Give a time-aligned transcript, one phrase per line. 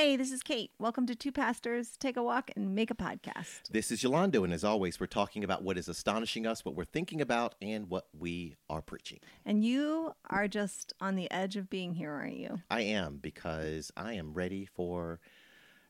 [0.00, 0.70] Hey, this is Kate.
[0.78, 3.68] Welcome to Two Pastors Take a Walk and Make a Podcast.
[3.70, 6.86] This is Eulando, and as always, we're talking about what is astonishing us, what we're
[6.86, 9.18] thinking about, and what we are preaching.
[9.44, 12.62] And you are just on the edge of being here, aren't you?
[12.70, 15.20] I am, because I am ready for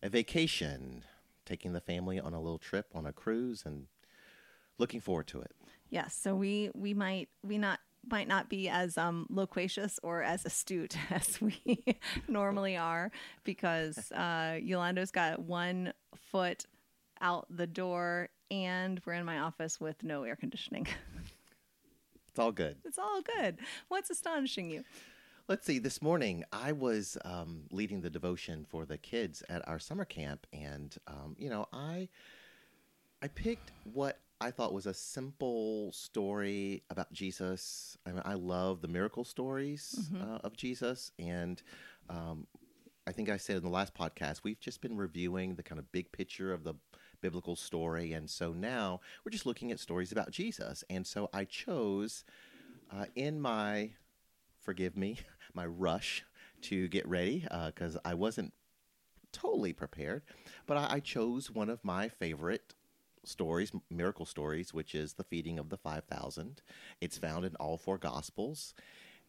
[0.02, 1.04] a vacation,
[1.46, 3.87] taking the family on a little trip on a cruise and
[4.77, 5.52] looking forward to it.
[5.88, 10.45] Yes, so we we might we not might not be as um, loquacious or as
[10.45, 11.84] astute as we
[12.28, 13.10] normally are
[13.45, 16.66] because uh, Eulando's got one foot
[17.20, 20.86] out the door and we're in my office with no air conditioning.
[22.32, 22.76] It's all good.
[22.84, 23.59] it's all good.
[23.88, 24.84] What's astonishing you?
[25.48, 25.80] Let's see.
[25.80, 30.46] This morning, I was um, leading the devotion for the kids at our summer camp,
[30.52, 32.09] and um, you know, I
[33.20, 37.99] I picked what I thought was a simple story about Jesus.
[38.07, 41.63] I mean, I love the miracle stories uh, of Jesus, and
[42.09, 42.47] um,
[43.07, 45.93] I think I said in the last podcast we've just been reviewing the kind of
[45.93, 46.74] big picture of the
[47.21, 50.85] biblical story, and so now we're just looking at stories about Jesus.
[50.88, 52.25] And so I chose
[52.91, 53.91] uh, in my
[54.60, 55.19] forgive me,
[55.54, 56.25] my rush
[56.63, 58.54] to get ready because I wasn't
[59.32, 60.23] totally prepared.
[60.66, 62.75] But I, I chose one of my favorite
[63.24, 66.62] stories, miracle stories, which is the feeding of the 5,000.
[67.00, 68.75] It's found in all four Gospels.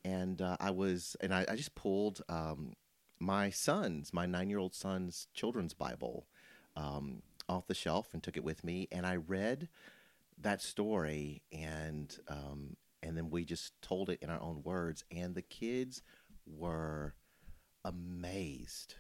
[0.04, 2.74] And uh, I was, and I, I just pulled um,
[3.20, 6.26] my son's, my nine year old son's children's Bible
[6.76, 8.88] um, off the shelf and took it with me.
[8.92, 9.70] And I read
[10.42, 15.36] that story and um, and then we just told it in our own words and
[15.36, 16.02] the kids
[16.46, 17.14] were
[17.86, 18.96] amazed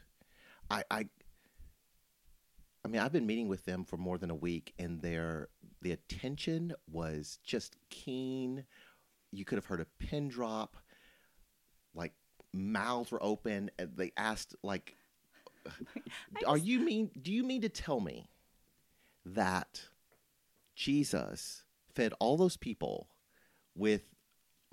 [0.69, 1.07] i i
[2.83, 5.49] i mean i've been meeting with them for more than a week and their
[5.81, 8.63] the attention was just keen
[9.31, 10.77] you could have heard a pin drop
[11.93, 12.13] like
[12.53, 14.95] mouths were open and they asked like
[16.47, 18.29] are you mean do you mean to tell me
[19.25, 19.81] that
[20.75, 23.07] Jesus fed all those people
[23.75, 24.01] with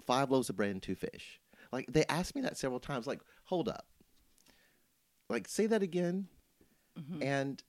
[0.06, 1.40] five loaves of bread and two fish.
[1.72, 3.06] Like they asked me that several times.
[3.06, 3.86] Like, hold up.
[5.28, 6.28] Like, say that again.
[6.98, 7.22] Mm-hmm.
[7.22, 7.62] And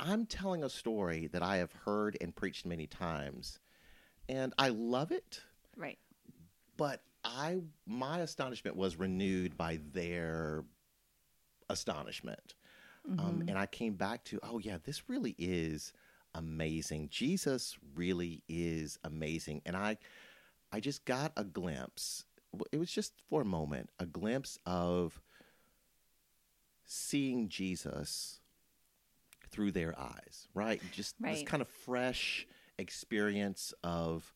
[0.00, 3.58] I'm telling a story that I have heard and preached many times,
[4.28, 5.40] and I love it.
[5.76, 5.98] Right.
[6.76, 10.64] But I, my astonishment was renewed by their
[11.68, 12.54] astonishment.
[13.18, 15.92] Um, and I came back to, oh, yeah, this really is
[16.34, 17.08] amazing.
[17.10, 19.62] Jesus really is amazing.
[19.64, 19.96] And I,
[20.70, 22.24] I just got a glimpse.
[22.72, 25.20] It was just for a moment, a glimpse of
[26.84, 28.39] seeing Jesus
[29.50, 30.80] through their eyes, right?
[30.92, 32.46] Just this kind of fresh
[32.78, 34.32] experience of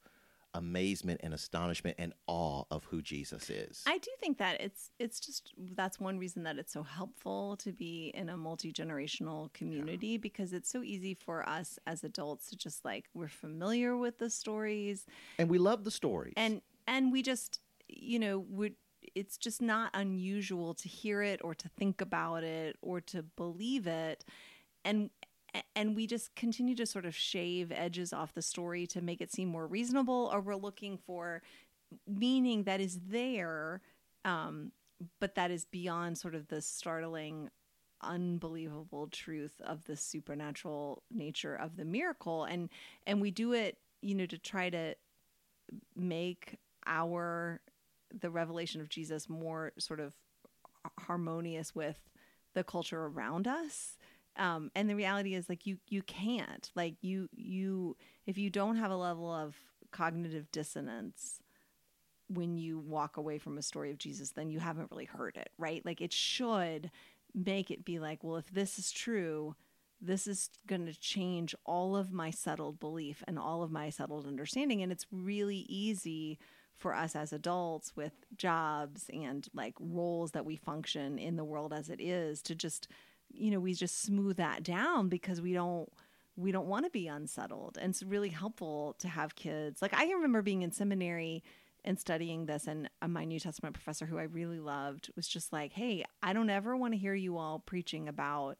[0.54, 3.82] amazement and astonishment and awe of who Jesus is.
[3.86, 7.72] I do think that it's it's just that's one reason that it's so helpful to
[7.72, 12.84] be in a multi-generational community because it's so easy for us as adults to just
[12.84, 15.06] like we're familiar with the stories
[15.38, 16.34] and we love the stories.
[16.36, 18.74] and and we just you know would
[19.14, 23.86] it's just not unusual to hear it or to think about it or to believe
[23.86, 24.24] it
[24.84, 25.10] and
[25.76, 29.32] and we just continue to sort of shave edges off the story to make it
[29.32, 31.42] seem more reasonable or we're looking for
[32.08, 33.80] meaning that is there
[34.24, 34.72] um,
[35.20, 37.50] but that is beyond sort of the startling
[38.02, 42.68] unbelievable truth of the supernatural nature of the miracle and
[43.06, 44.94] and we do it you know to try to
[45.96, 47.60] make our
[48.20, 50.14] the revelation of Jesus more sort of
[51.00, 51.98] harmonious with
[52.54, 53.96] the culture around us.
[54.36, 57.96] Um, and the reality is like you you can't like you you
[58.26, 59.54] if you don't have a level of
[59.92, 61.40] cognitive dissonance
[62.28, 65.50] when you walk away from a story of Jesus, then you haven't really heard it,
[65.58, 65.84] right?
[65.84, 66.90] Like it should
[67.34, 69.54] make it be like, well, if this is true,
[70.00, 74.26] this is going to change all of my settled belief and all of my settled
[74.26, 74.82] understanding.
[74.82, 76.38] And it's really easy
[76.74, 81.72] for us as adults with jobs and like roles that we function in the world
[81.72, 82.88] as it is to just,
[83.34, 85.90] you know, we just smooth that down because we don't
[86.36, 87.78] we don't want to be unsettled.
[87.80, 89.80] And it's really helpful to have kids.
[89.80, 91.44] Like I remember being in seminary
[91.84, 95.52] and studying this and uh, my New Testament professor who I really loved was just
[95.52, 98.58] like, "Hey, I don't ever want to hear you all preaching about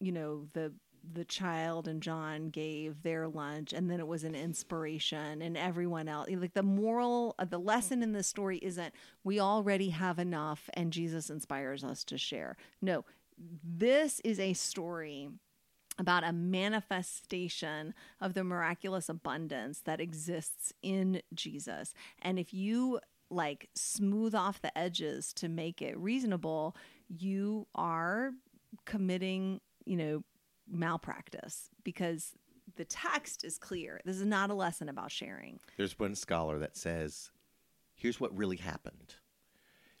[0.00, 0.72] you know, the
[1.12, 6.08] the child and John gave their lunch and then it was an inspiration and everyone
[6.08, 10.70] else like the moral of the lesson in this story isn't we already have enough
[10.72, 12.56] and Jesus inspires us to share.
[12.80, 13.04] No,
[13.38, 15.28] this is a story
[15.98, 21.94] about a manifestation of the miraculous abundance that exists in Jesus.
[22.20, 23.00] And if you
[23.30, 26.76] like smooth off the edges to make it reasonable,
[27.08, 28.32] you are
[28.84, 30.24] committing, you know,
[30.68, 32.32] malpractice because
[32.76, 34.00] the text is clear.
[34.04, 35.60] This is not a lesson about sharing.
[35.76, 37.30] There's one scholar that says,
[37.94, 39.14] here's what really happened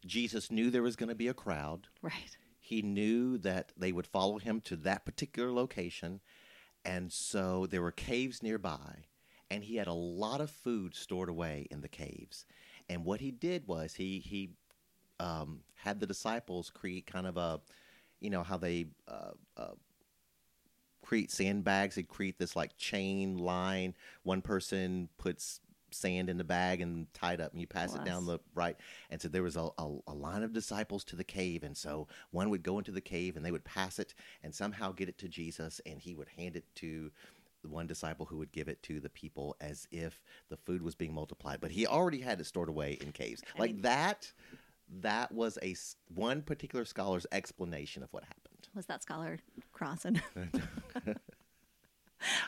[0.06, 1.88] Jesus knew there was going to be a crowd.
[2.02, 2.36] Right.
[2.64, 6.20] He knew that they would follow him to that particular location.
[6.82, 9.04] And so there were caves nearby.
[9.50, 12.46] And he had a lot of food stored away in the caves.
[12.88, 14.52] And what he did was he, he
[15.20, 17.60] um, had the disciples create kind of a,
[18.20, 19.74] you know, how they uh, uh,
[21.02, 21.96] create sandbags.
[21.96, 23.94] They create this like chain line.
[24.22, 25.60] One person puts
[25.94, 28.76] sand in the bag and tied up and you pass it down the right.
[29.10, 32.08] And so there was a, a, a line of disciples to the cave and so
[32.30, 35.18] one would go into the cave and they would pass it and somehow get it
[35.18, 37.10] to jesus and he would hand it to
[37.64, 40.94] the one disciple who would give it to the people as if the food was
[40.94, 41.60] being multiplied.
[41.60, 43.42] But he already had it stored away in caves.
[43.58, 44.30] Like that
[45.00, 45.74] that was a
[46.14, 48.68] one particular scholar's explanation of what happened.
[48.74, 49.38] Was that scholar
[49.72, 50.20] Crossan?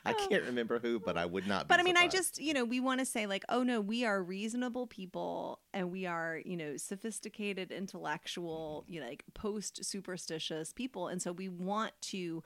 [0.05, 0.26] i oh.
[0.28, 2.64] can't remember who but i would not be but I mean, I just, you know,
[2.64, 6.56] we want to say, like, oh no, we are reasonable people and we are, you
[6.56, 11.08] know, sophisticated, intellectual, you know, like post superstitious people.
[11.08, 12.43] And so we want to,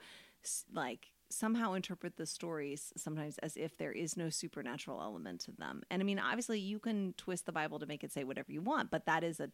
[0.73, 5.81] like, somehow interpret the stories sometimes as if there is no supernatural element to them.
[5.89, 8.61] And I mean, obviously, you can twist the Bible to make it say whatever you
[8.61, 9.49] want, but that is a,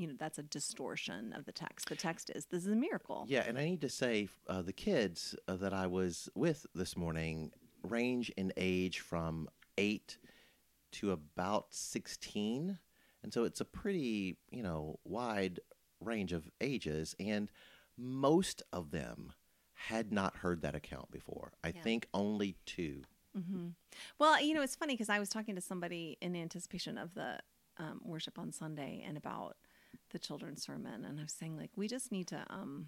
[0.00, 1.88] you know, that's a distortion of the text.
[1.90, 3.26] The text is, this is a miracle.
[3.28, 6.96] Yeah, and I need to say, uh, the kids uh, that I was with this
[6.96, 7.52] morning
[7.82, 10.16] range in age from eight
[10.92, 12.78] to about 16.
[13.22, 15.60] And so it's a pretty, you know, wide
[16.00, 17.14] range of ages.
[17.20, 17.50] And
[17.98, 19.32] most of them
[19.74, 21.52] had not heard that account before.
[21.62, 21.82] I Yeah.
[21.82, 23.02] think only two.
[23.34, 23.68] hmm
[24.18, 27.38] Well, you know, it's funny because I was talking to somebody in anticipation of the
[27.76, 29.56] um, worship on Sunday and about
[30.10, 32.86] the children's sermon, and I was saying like we just need to, um,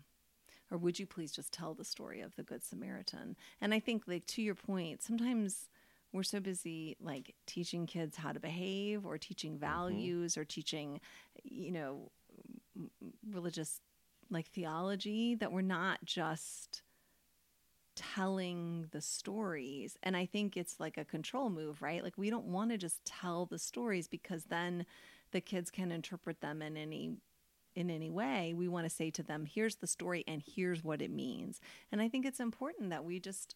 [0.70, 3.36] or would you please just tell the story of the Good Samaritan?
[3.60, 5.68] And I think like to your point, sometimes
[6.12, 11.00] we're so busy like teaching kids how to behave or teaching values or teaching,
[11.42, 12.10] you know,
[13.30, 13.80] religious
[14.30, 16.82] like theology that we're not just
[17.94, 19.98] telling the stories.
[20.02, 22.02] And i think it's like a control move right?
[22.02, 24.86] Like we don't want to just tell the stories because then
[25.32, 27.16] the kids can interpret them in any
[27.74, 31.00] in any way we want to say to them here's the story and here's what
[31.00, 33.54] it means and i think it's important that we just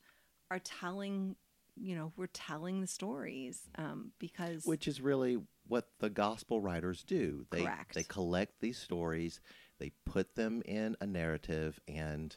[0.50, 1.37] are telling
[1.76, 5.38] you know we're telling the stories um, because which is really
[5.69, 7.46] what the gospel writers do.
[7.50, 7.94] They Correct.
[7.94, 9.40] they collect these stories,
[9.79, 12.37] they put them in a narrative, and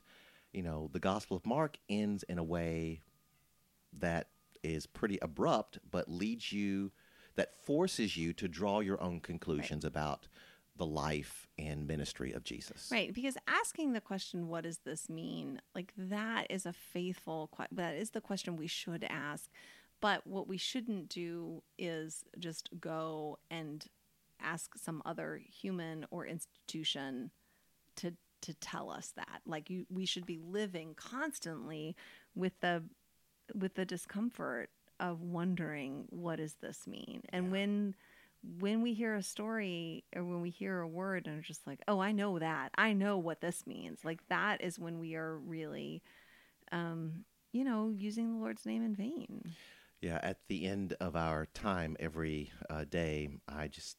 [0.53, 3.01] you know the Gospel of Mark ends in a way
[3.99, 4.29] that
[4.63, 6.91] is pretty abrupt, but leads you
[7.35, 10.27] that forces you to draw your own conclusions about
[10.77, 12.89] the life and ministry of Jesus.
[12.91, 17.51] Right, because asking the question, "What does this mean?" like that is a faithful.
[17.71, 19.49] That is the question we should ask.
[20.01, 23.85] But what we shouldn't do is just go and
[24.39, 27.31] ask some other human or institution
[27.97, 29.41] to to tell us that.
[29.45, 31.95] Like you, we should be living constantly
[32.35, 32.85] with the
[33.53, 37.21] with the discomfort of wondering what does this mean?
[37.29, 37.95] And when
[38.57, 41.79] when we hear a story or when we hear a word and are just like
[41.87, 42.71] oh i know that.
[42.77, 44.05] I know what this means.
[44.05, 46.01] Like that is when we are really
[46.71, 49.55] um you know using the lord's name in vain.
[50.01, 53.97] Yeah, at the end of our time every uh, day, I just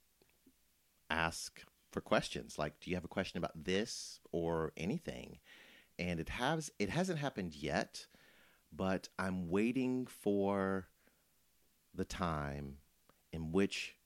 [1.11, 5.39] ask for questions like, "Do you have a question about this or anything?"
[5.99, 8.07] And it has it hasn't happened yet,
[8.73, 10.89] but I'm waiting for
[11.95, 12.79] the time
[13.33, 13.97] in which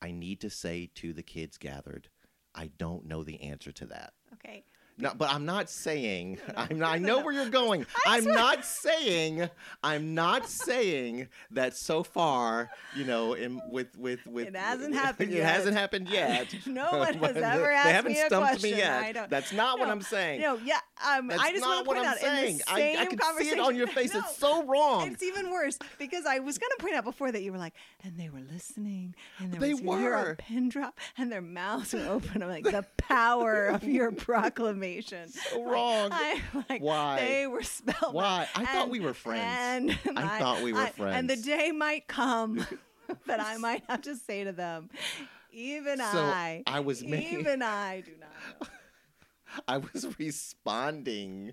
[0.00, 2.08] I need to say to the kids gathered,
[2.54, 4.64] "I don't know the answer to that." okay
[4.98, 6.94] No, but I'm not saying I'm not.
[6.94, 7.84] I know where you're going.
[8.06, 9.48] I'm not saying.
[9.84, 12.70] I'm not saying that so far.
[12.94, 14.48] You know, in with with with.
[14.48, 15.54] It hasn't happened It yet.
[15.54, 16.54] hasn't happened yet.
[16.66, 18.70] No one has ever they asked haven't me a stumped question.
[18.70, 19.14] me yet.
[19.14, 20.40] Don't- That's not what No, I'm saying.
[20.40, 22.52] no yeah um That's i just not want to what point I'm out saying.
[22.52, 24.14] in the I, same I can see conversation it on your face.
[24.14, 24.20] No.
[24.20, 25.12] It's so wrong.
[25.12, 27.74] It's even worse because I was going to point out before that you were like,
[28.02, 30.30] and they were listening, and there They was you hear were.
[30.30, 32.42] a pin drop, and their mouths were open.
[32.42, 34.10] I'm like, the power of your
[34.94, 35.28] proclamation.
[35.28, 36.08] So Like, wrong.
[36.12, 37.16] I, like, Why?
[37.20, 38.14] They were spellbound.
[38.14, 38.48] Why?
[38.54, 39.96] I thought we were friends.
[40.06, 41.16] And I thought we were friends.
[41.16, 42.66] And the day might come
[43.26, 44.90] that I might have to say to them,
[45.52, 48.66] even So, I, I was making- even I do not know.
[49.68, 51.52] I was responding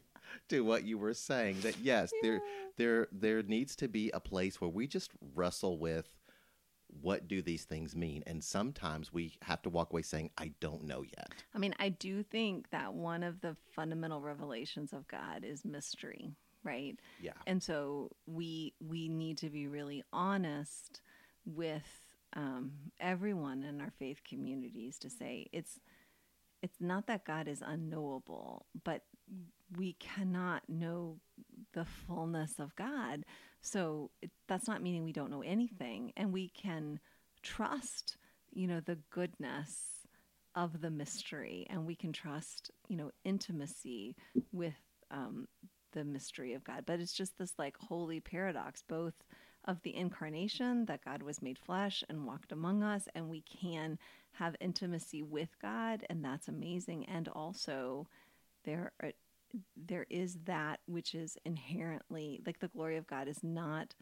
[0.50, 2.42] to what you were saying that yes, there
[2.76, 6.10] there there needs to be a place where we just wrestle with
[7.02, 8.24] what do these things mean?
[8.26, 11.32] And sometimes we have to walk away saying, I don't know yet.
[11.54, 16.32] I mean, I do think that one of the fundamental revelations of God is mystery,
[16.64, 16.98] right?
[17.22, 17.34] Yeah.
[17.48, 21.02] And so we we need to be really honest
[21.46, 21.88] with
[22.36, 25.80] um, everyone in our faith communities to say it's
[26.62, 29.04] it's not that God is unknowable, but
[29.78, 31.18] we cannot know
[31.74, 33.26] the fullness of God.
[33.62, 37.00] So it, that's not meaning we don't know anything, and we can
[37.42, 38.18] trust,
[38.52, 40.08] you know, the goodness
[40.56, 44.16] of the mystery, and we can trust, you know, intimacy
[44.52, 44.76] with
[45.12, 45.48] um,
[45.94, 46.84] the mystery of God.
[46.86, 49.14] But it's just this like holy paradox, both
[49.66, 53.98] of the incarnation that God was made flesh and walked among us, and we can
[54.34, 57.06] have intimacy with God, and that's amazing.
[57.06, 58.08] And also,
[58.66, 59.12] there are,
[59.76, 63.96] there is that which is inherently like the glory of God is not,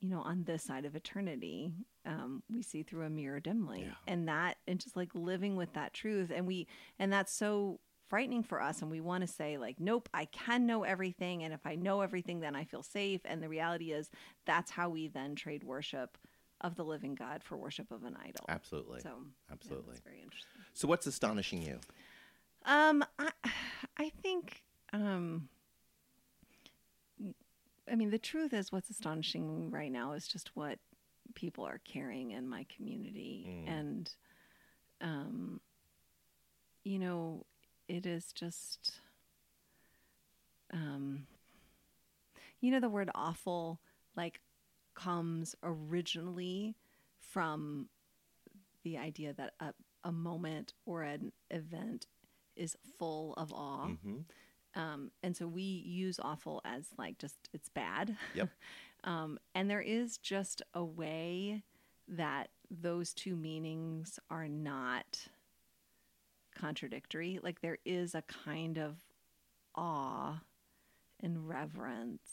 [0.00, 1.72] you know, on this side of eternity.
[2.06, 3.94] Um, we see through a mirror dimly, Yeah.
[4.06, 6.66] and that and just like living with that truth, and we
[6.98, 10.66] and that's so frightening for us and we want to say like nope i can
[10.66, 14.10] know everything and if i know everything then i feel safe and the reality is
[14.46, 16.18] that's how we then trade worship
[16.60, 18.98] of the living god for worship of an idol Absolutely.
[19.00, 19.90] so yeah, Absolutely.
[19.92, 21.78] that's very interesting So, what's astonishing you?
[22.66, 23.30] Um i
[23.98, 24.62] i think
[24.92, 25.48] um
[27.90, 30.78] i mean the truth is what's astonishing right now is just what
[31.34, 33.68] people are carrying in my community Mm.
[33.68, 34.10] and
[35.00, 35.60] um
[36.84, 37.46] you know
[37.88, 39.00] it is just
[40.72, 41.26] um
[42.60, 43.80] you know the word awful
[44.16, 44.40] like
[44.94, 46.74] comes originally
[47.20, 47.88] from
[48.82, 49.72] the idea that a,
[50.04, 52.06] a moment or an event
[52.56, 54.20] is full of awe hmm
[54.74, 58.16] um, and so we use awful as like just it's bad.
[58.34, 58.48] Yep.
[59.04, 61.62] um, and there is just a way
[62.08, 65.26] that those two meanings are not
[66.54, 67.40] contradictory.
[67.42, 68.98] Like there is a kind of
[69.74, 70.40] awe
[71.20, 72.28] and reverence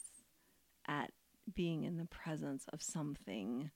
[0.86, 1.12] at
[1.54, 3.70] being in the presence of something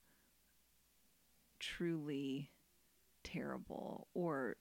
[1.59, 2.51] truly
[3.23, 4.57] terrible or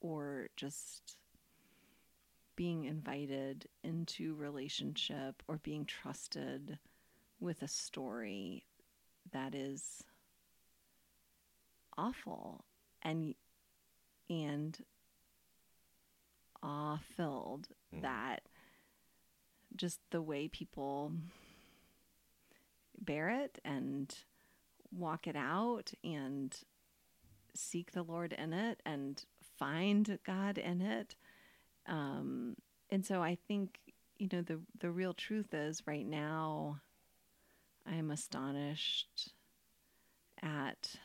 [0.00, 1.16] or just
[2.56, 6.78] being invited into relationship or being trusted
[7.38, 8.64] with a story
[9.32, 10.02] that is
[11.98, 12.64] awful
[13.02, 13.34] and
[14.30, 14.78] and
[16.62, 18.02] awe filled Mm.
[18.02, 18.42] that
[19.76, 21.12] just the way people
[22.98, 24.14] bear it and
[24.90, 26.58] walk it out and
[27.54, 29.24] seek the Lord in it and
[29.58, 31.14] find God in it.
[31.86, 32.56] Um,
[32.90, 33.78] and so I think,
[34.18, 36.80] you know, the the real truth is right now
[37.86, 39.32] I am astonished
[40.42, 40.96] at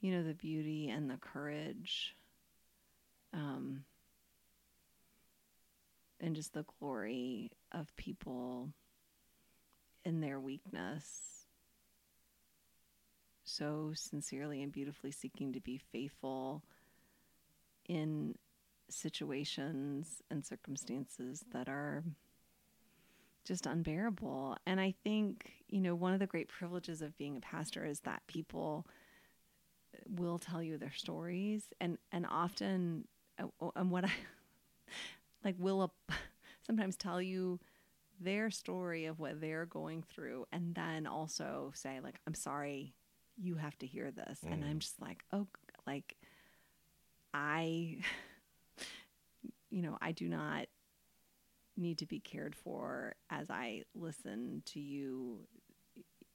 [0.00, 2.16] you know the beauty and the courage
[3.32, 3.84] um
[6.20, 8.70] and just the glory of people
[10.04, 11.46] in their weakness
[13.44, 16.62] so sincerely and beautifully seeking to be faithful
[17.90, 18.36] in
[18.88, 22.04] situations and circumstances that are
[23.44, 24.56] just unbearable.
[24.64, 28.00] And I think, you know, one of the great privileges of being a pastor is
[28.00, 28.86] that people
[30.08, 33.08] will tell you their stories and and often
[33.40, 34.12] uh, and what I
[35.44, 35.92] like will
[36.66, 37.58] sometimes tell you
[38.20, 42.94] their story of what they're going through and then also say like I'm sorry
[43.36, 45.48] you have to hear this and I'm just like oh
[45.88, 46.16] like
[47.32, 47.98] I
[49.70, 50.66] you know I do not
[51.76, 55.40] need to be cared for as I listen to you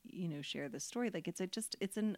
[0.04, 1.10] you know share the story.
[1.14, 2.18] Like it's a just it's an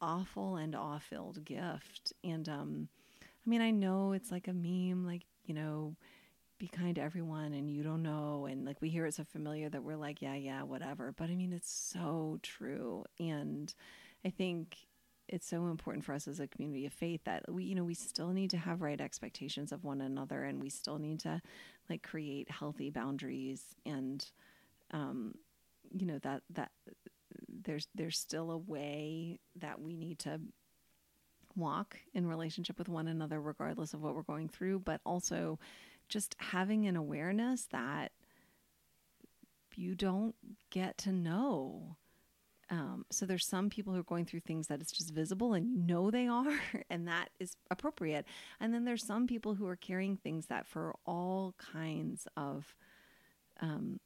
[0.00, 2.12] awful and awe-filled gift.
[2.22, 2.88] And um
[3.24, 5.96] I mean I know it's like a meme like you know
[6.58, 8.46] be kind to everyone and you don't know.
[8.50, 11.12] And like we hear it so familiar that we're like yeah yeah whatever.
[11.16, 13.04] But I mean it's so true.
[13.18, 13.72] And
[14.24, 14.76] I think
[15.28, 17.94] it's so important for us as a community of faith that we you know we
[17.94, 21.40] still need to have right expectations of one another and we still need to
[21.90, 24.26] like create healthy boundaries and
[24.92, 25.34] um
[25.92, 26.70] you know that that
[27.48, 30.40] there's there's still a way that we need to
[31.56, 35.58] walk in relationship with one another regardless of what we're going through but also
[36.08, 38.12] just having an awareness that
[39.74, 40.34] you don't
[40.70, 41.96] get to know
[42.70, 45.66] um, so there's some people who are going through things that it's just visible and
[45.66, 46.52] you know they are,
[46.90, 48.26] and that is appropriate.
[48.60, 52.74] And then there's some people who are carrying things that for all kinds of
[53.60, 54.00] um,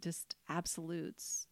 [0.00, 1.46] just absolutes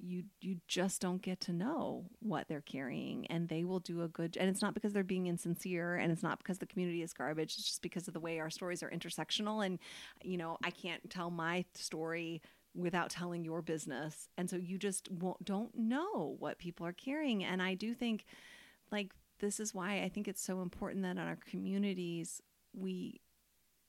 [0.00, 4.08] you you just don't get to know what they're carrying and they will do a
[4.08, 7.12] good and it's not because they're being insincere and it's not because the community is
[7.12, 9.78] garbage it's just because of the way our stories are intersectional and
[10.22, 12.42] you know I can't tell my story
[12.74, 14.28] without telling your business.
[14.36, 17.44] And so you just won't, don't know what people are carrying.
[17.44, 18.24] And I do think
[18.90, 22.40] like this is why I think it's so important that in our communities
[22.72, 23.20] we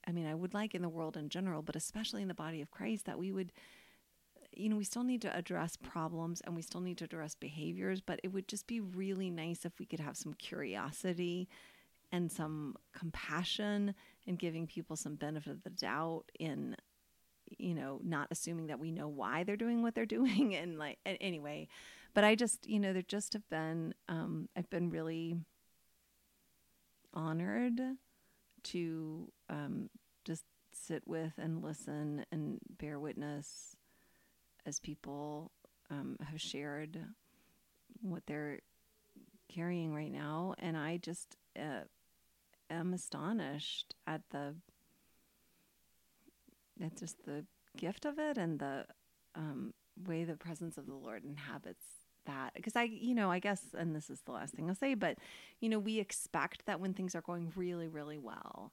[0.08, 2.62] I mean I would like in the world in general but especially in the body
[2.62, 3.51] of Christ that we would
[4.56, 8.00] you know, we still need to address problems and we still need to address behaviors,
[8.01, 11.50] but it would just be really nice if we could have some curiosity
[12.12, 13.94] and some compassion
[14.27, 16.75] and giving people some benefit of the doubt in
[17.57, 20.99] you know not assuming that we know why they're doing what they're doing and like
[21.05, 21.67] anyway.
[22.13, 25.35] But i just you know there just have been um i've been really
[27.13, 27.81] honored
[28.63, 29.89] to um
[30.23, 33.75] just sit with and listen and bear witness
[34.65, 35.51] as people
[35.89, 36.99] um, have shared
[38.01, 38.59] what they're
[39.47, 41.85] carrying right now, and I just uh,
[42.69, 44.55] am astonished at the
[46.84, 47.46] at just the
[47.77, 48.86] gift of it and the
[49.36, 49.74] um,
[50.08, 51.86] way the presence of the Lord inhabits
[52.25, 52.53] that.
[52.55, 55.17] Because I, you know, I guess, and this is the last thing I'll say, but
[55.60, 58.72] you know, we expect that when things are going really, really well.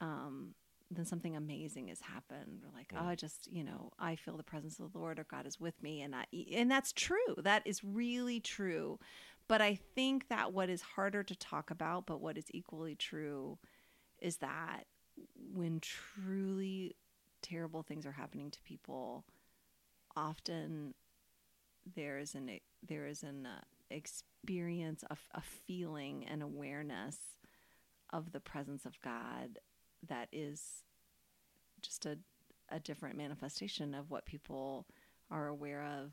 [0.00, 0.54] Um,
[0.90, 2.60] then something amazing has happened.
[2.62, 5.24] We're like, oh, I just, you know, I feel the presence of the Lord or
[5.24, 6.02] God is with me.
[6.02, 7.34] And I, and that's true.
[7.38, 9.00] That is really true.
[9.48, 13.58] But I think that what is harder to talk about, but what is equally true
[14.20, 14.84] is that
[15.52, 16.94] when truly
[17.48, 19.24] terrible things are happening to people,
[20.16, 20.94] often
[21.94, 23.60] there is an, there is an uh,
[23.90, 27.16] experience, of a feeling, an awareness
[28.12, 29.58] of the presence of God
[30.08, 30.82] that is
[31.82, 32.18] just a,
[32.70, 34.86] a different manifestation of what people
[35.30, 36.12] are aware of.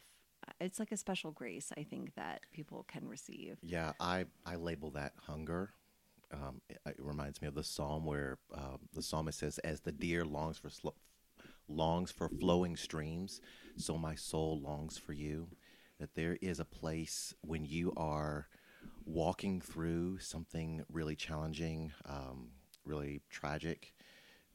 [0.60, 3.58] It's like a special grace, I think, that people can receive.
[3.62, 5.72] Yeah, I, I label that hunger.
[6.34, 9.92] Um, it, it, reminds me of the psalm where um, the psalmist says, "As the
[9.92, 10.90] deer longs for sl-
[11.68, 13.42] longs for flowing streams,
[13.78, 15.50] so my soul longs for you."
[16.00, 18.48] That there is a place when you are
[19.06, 22.50] walking through something really challenging, um,
[22.86, 23.94] really tragic,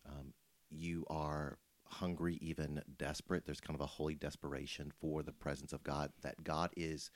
[0.07, 0.33] um,
[0.71, 3.47] you are hungry, even desperate.
[3.47, 7.11] There's kind of a holy desperation for the presence of God, that God is,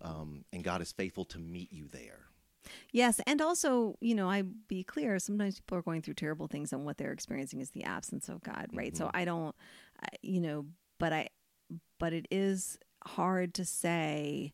[0.00, 2.27] um, and God is faithful to meet you there.
[2.92, 5.18] Yes, and also, you know, I be clear.
[5.18, 8.42] Sometimes people are going through terrible things, and what they're experiencing is the absence of
[8.42, 8.92] God, right?
[8.92, 9.04] Mm-hmm.
[9.04, 9.54] So I don't,
[10.22, 10.66] you know,
[10.98, 11.28] but I,
[11.98, 14.52] but it is hard to say,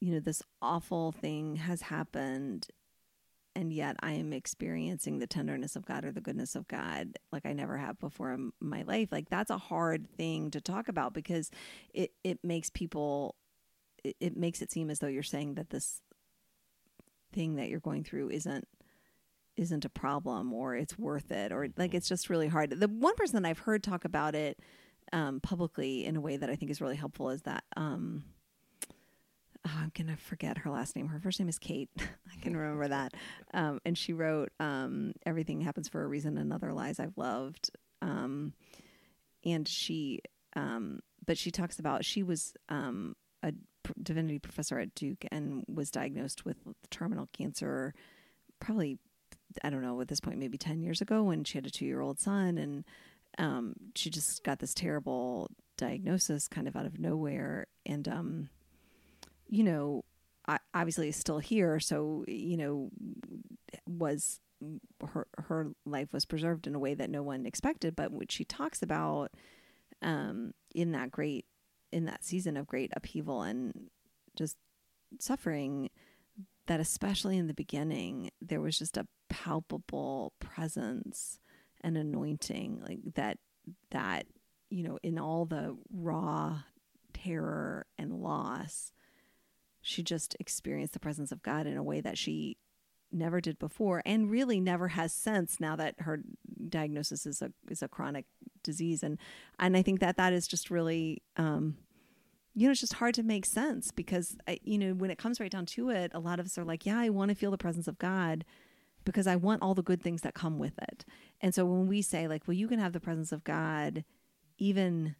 [0.00, 2.68] you know, this awful thing has happened,
[3.54, 7.44] and yet I am experiencing the tenderness of God or the goodness of God like
[7.44, 9.08] I never have before in my life.
[9.10, 11.50] Like that's a hard thing to talk about because
[11.92, 13.34] it it makes people
[14.04, 16.00] it, it makes it seem as though you're saying that this
[17.32, 18.66] thing that you're going through isn't
[19.56, 22.70] isn't a problem or it's worth it or like it's just really hard.
[22.70, 24.58] The one person that I've heard talk about it
[25.12, 28.24] um, publicly in a way that I think is really helpful is that um,
[29.66, 31.08] oh, I'm gonna forget her last name.
[31.08, 31.90] Her first name is Kate.
[31.98, 33.14] I can remember that.
[33.52, 37.70] Um, and she wrote um, "Everything Happens for a Reason" and "Other Lies I've Loved."
[38.02, 38.54] Um,
[39.44, 40.20] and she,
[40.56, 43.52] um, but she talks about she was um, a
[44.02, 46.56] divinity professor at Duke and was diagnosed with
[46.90, 47.94] terminal cancer,
[48.58, 48.98] probably
[49.64, 51.86] I don't know at this point maybe ten years ago when she had a two
[51.86, 52.84] year old son and.
[53.38, 58.48] Um, she just got this terrible diagnosis kind of out of nowhere and um,
[59.50, 60.04] you know,
[60.74, 61.80] obviously is still here.
[61.80, 62.90] So, you know,
[63.86, 64.40] was
[65.06, 67.96] her her life was preserved in a way that no one expected.
[67.96, 69.32] But what she talks about
[70.02, 71.46] um, in that great
[71.92, 73.90] in that season of great upheaval and
[74.36, 74.56] just
[75.18, 75.90] suffering,
[76.66, 81.38] that especially in the beginning, there was just a palpable presence
[81.82, 83.38] and anointing like that
[83.90, 84.26] that
[84.68, 86.60] you know in all the raw
[87.12, 88.92] terror and loss
[89.82, 92.56] she just experienced the presence of God in a way that she
[93.12, 96.20] never did before and really never has since now that her
[96.68, 98.26] diagnosis is a is a chronic
[98.62, 99.02] disease.
[99.02, 99.18] And
[99.58, 101.76] and I think that that is just really um
[102.54, 105.40] you know it's just hard to make sense because I, you know when it comes
[105.40, 107.50] right down to it a lot of us are like yeah I want to feel
[107.52, 108.44] the presence of God
[109.04, 111.04] because I want all the good things that come with it.
[111.40, 114.04] And so when we say like well you can have the presence of God
[114.58, 115.14] even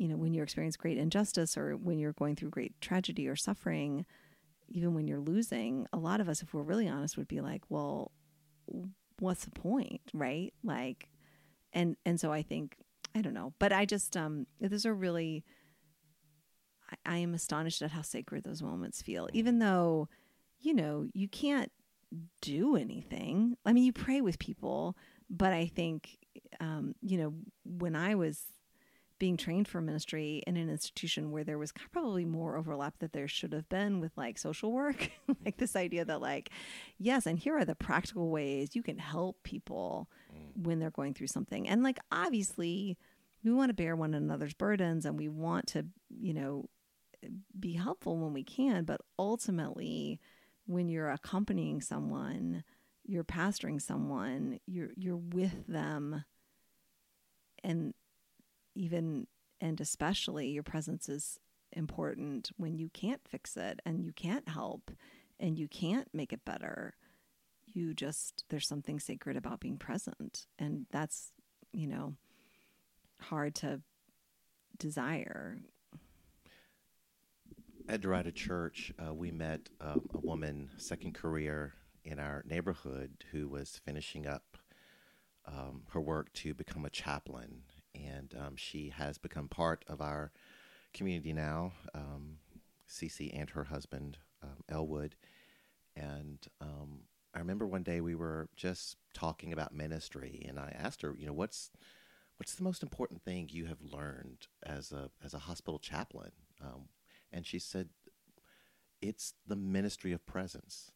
[0.00, 3.36] you know, when you experience great injustice or when you're going through great tragedy or
[3.36, 4.06] suffering,
[4.70, 7.62] even when you're losing, a lot of us, if we're really honest, would be like,
[7.68, 8.12] well,
[9.18, 10.52] what's the point, right?
[10.62, 11.08] Like,
[11.72, 12.76] and and so I think
[13.14, 15.44] I don't know, but I just um, those are really.
[16.90, 20.08] I, I am astonished at how sacred those moments feel, even though,
[20.60, 21.70] you know, you can't
[22.40, 23.56] do anything.
[23.64, 24.96] I mean, you pray with people,
[25.28, 26.18] but I think,
[26.60, 28.42] um, you know, when I was
[29.20, 33.28] being trained for ministry in an institution where there was probably more overlap that there
[33.28, 35.10] should have been with like social work,
[35.44, 36.50] like this idea that like,
[36.98, 40.64] yes, and here are the practical ways you can help people mm.
[40.64, 41.68] when they're going through something.
[41.68, 42.96] And like obviously
[43.44, 45.86] we want to bear one another's burdens and we want to,
[46.18, 46.64] you know,
[47.58, 50.18] be helpful when we can, but ultimately
[50.66, 52.64] when you're accompanying someone,
[53.04, 56.24] you're pastoring someone, you're you're with them
[57.62, 57.92] and
[58.74, 59.26] even
[59.60, 61.38] and especially your presence is
[61.72, 64.90] important when you can't fix it and you can't help
[65.38, 66.94] and you can't make it better.
[67.66, 70.46] You just, there's something sacred about being present.
[70.58, 71.32] And that's,
[71.72, 72.14] you know,
[73.20, 73.80] hard to
[74.78, 75.58] desire.
[77.88, 83.48] At Dorada Church, uh, we met um, a woman, second career in our neighborhood, who
[83.48, 84.56] was finishing up
[85.46, 87.62] um, her work to become a chaplain
[88.06, 90.32] and um, she has become part of our
[90.92, 91.72] community now.
[91.94, 92.38] Um,
[92.88, 95.16] Cece and her husband um, Elwood,
[95.94, 97.00] and um,
[97.34, 101.26] I remember one day we were just talking about ministry, and I asked her, you
[101.26, 101.70] know, what's
[102.36, 106.32] what's the most important thing you have learned as a as a hospital chaplain?
[106.62, 106.88] Um,
[107.32, 107.90] and she said,
[109.00, 110.90] it's the ministry of presence.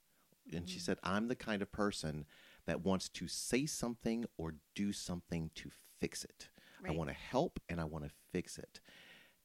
[0.53, 0.83] And she mm.
[0.83, 2.27] said, I'm the kind of person
[2.67, 6.49] that wants to say something or do something to fix it.
[6.85, 6.95] Right.
[6.95, 8.81] I want to help and I want to fix it.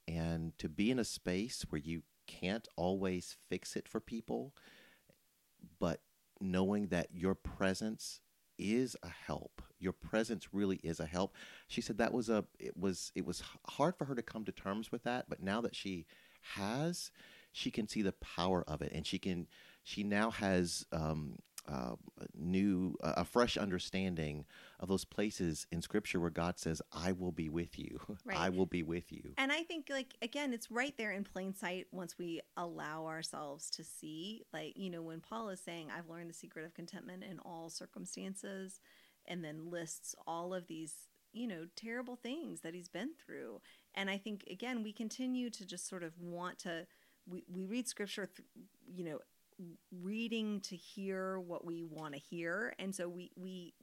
[0.07, 4.53] And to be in a space where you can't always fix it for people,
[5.79, 6.01] but
[6.41, 8.21] knowing that your presence
[8.57, 9.61] is a help.
[9.79, 11.35] Your presence really is a help.
[11.67, 14.51] She said that was a it was it was hard for her to come to
[14.51, 16.05] terms with that, but now that she
[16.55, 17.11] has,
[17.53, 19.47] she can see the power of it, and she can
[19.83, 21.37] she now has um,
[21.69, 21.95] uh,
[22.35, 24.45] new, uh, a fresh understanding
[24.79, 27.99] of those places in Scripture where God says, "I will be with you.
[28.25, 28.37] Right.
[28.37, 31.53] I will be with you." And I think, like again, it's right there in plain
[31.53, 34.43] sight once we allow ourselves to see.
[34.53, 37.69] Like you know, when Paul is saying, "I've learned the secret of contentment in all
[37.69, 38.79] circumstances,"
[39.25, 40.93] and then lists all of these
[41.31, 43.61] you know terrible things that he's been through
[43.93, 46.85] and i think again we continue to just sort of want to
[47.27, 48.47] we, we read scripture th-
[48.87, 49.19] you know
[50.01, 53.73] reading to hear what we want to hear and so we we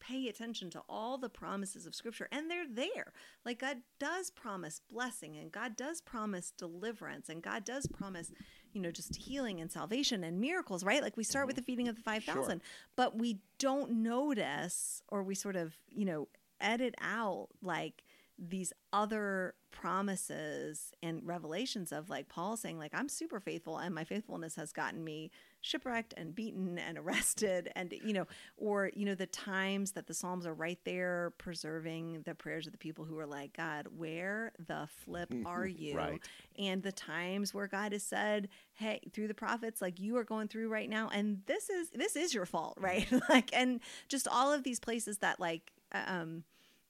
[0.00, 3.12] pay attention to all the promises of scripture and they're there
[3.44, 8.32] like god does promise blessing and god does promise deliverance and god does promise
[8.72, 11.62] you know just healing and salvation and miracles right like we start with mm-hmm.
[11.62, 12.60] the feeding of the 5000 sure.
[12.94, 16.28] but we don't notice or we sort of you know
[16.60, 18.02] edit out like
[18.38, 24.04] these other promises and revelations of like Paul saying like I'm super faithful and my
[24.04, 29.14] faithfulness has gotten me shipwrecked and beaten and arrested and you know or you know
[29.14, 33.18] the times that the psalms are right there preserving the prayers of the people who
[33.18, 36.20] are like God where the flip are you right.
[36.58, 40.48] and the times where God has said hey through the prophets like you are going
[40.48, 44.52] through right now and this is this is your fault right like and just all
[44.52, 46.44] of these places that like um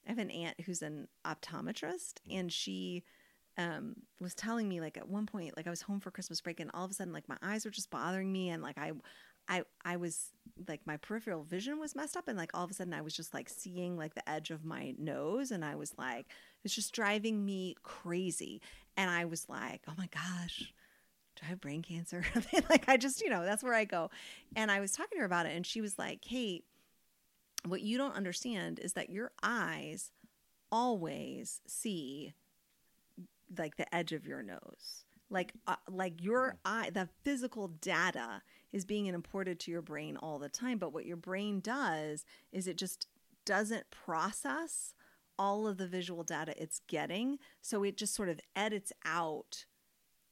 [0.06, 2.38] I have an aunt who's an optometrist, mm.
[2.38, 3.04] and she
[3.58, 6.60] um, was telling me like at one point, like I was home for Christmas break,
[6.60, 8.92] and all of a sudden, like my eyes were just bothering me, and like I,
[9.48, 10.30] I, I was
[10.68, 13.14] like my peripheral vision was messed up, and like all of a sudden, I was
[13.14, 16.26] just like seeing like the edge of my nose, and I was like,
[16.64, 18.60] it's just driving me crazy,
[18.96, 20.72] and I was like, oh my gosh.
[21.36, 22.24] Do I have brain cancer?
[22.70, 24.10] like I just, you know, that's where I go.
[24.54, 26.64] And I was talking to her about it and she was like, Kate,
[27.70, 30.12] what you don't understand is that your eyes
[30.70, 32.34] always see
[33.56, 35.04] like the edge of your nose.
[35.28, 40.38] Like uh, like your eye, the physical data is being imported to your brain all
[40.38, 43.08] the time, but what your brain does is it just
[43.44, 44.94] doesn't process
[45.38, 49.64] all of the visual data it's getting, so it just sort of edits out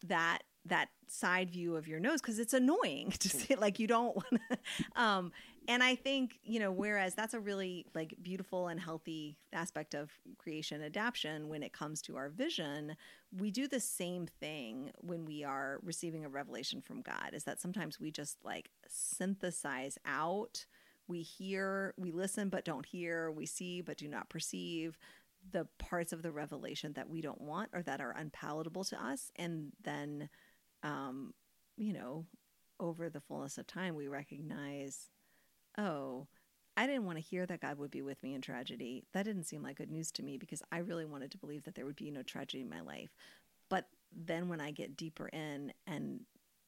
[0.07, 4.17] that that side view of your nose because it's annoying to see like you don't
[4.17, 4.59] want to
[5.01, 5.33] um
[5.69, 10.11] and i think you know whereas that's a really like beautiful and healthy aspect of
[10.39, 12.97] creation adaptation when it comes to our vision
[13.39, 17.61] we do the same thing when we are receiving a revelation from god is that
[17.61, 20.65] sometimes we just like synthesize out.
[21.07, 23.31] We hear we listen but don't hear.
[23.31, 24.99] We see but do not perceive
[25.51, 29.31] the parts of the revelation that we don't want or that are unpalatable to us.
[29.37, 30.29] And then
[30.83, 31.35] um,
[31.77, 32.27] you know,
[32.81, 35.11] over the fullness of time, we recognize,
[35.79, 36.27] oh,
[36.77, 39.05] I didn't want to hear that God would be with me in tragedy.
[39.13, 41.75] That didn't seem like good news to me because I really wanted to believe that
[41.75, 43.11] there would be no tragedy in my life.
[43.69, 46.21] But then when I get deeper in and,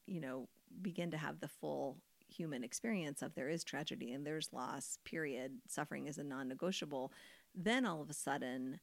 [0.07, 0.49] you know,
[0.81, 1.97] begin to have the full
[2.29, 7.13] human experience of there is tragedy and there's loss, period, suffering is a non negotiable,
[7.55, 8.81] then all of a sudden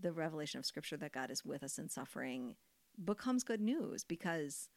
[0.00, 2.56] the revelation of scripture that God is with us in suffering
[3.02, 4.68] becomes good news because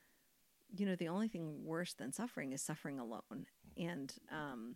[0.77, 3.47] you know the only thing worse than suffering is suffering alone
[3.79, 4.75] and um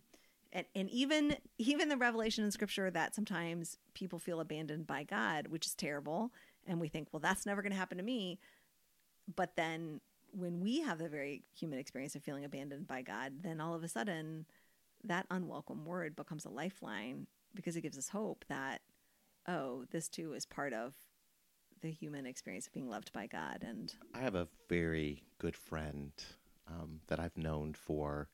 [0.52, 5.48] and, and even even the revelation in scripture that sometimes people feel abandoned by God
[5.48, 6.32] which is terrible
[6.66, 8.38] and we think well that's never going to happen to me
[9.34, 10.00] but then
[10.32, 13.84] when we have the very human experience of feeling abandoned by God then all of
[13.84, 14.46] a sudden
[15.04, 18.80] that unwelcome word becomes a lifeline because it gives us hope that
[19.46, 20.94] oh this too is part of
[21.84, 23.58] the human experience of being loved by God.
[23.60, 26.12] And I have a very good friend
[26.66, 28.28] um, that I've known for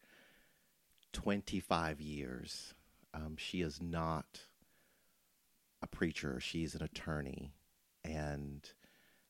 [1.12, 2.74] 25 years.
[3.12, 4.40] Um, she is not
[5.82, 7.52] a preacher, she's an attorney.
[8.04, 8.68] And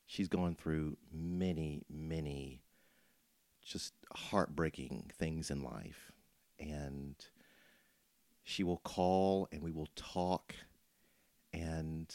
[0.06, 2.62] she's going through many, many
[3.64, 6.12] just heartbreaking things in life.
[6.58, 7.14] And
[8.42, 10.54] she will call and we will talk.
[11.52, 12.14] And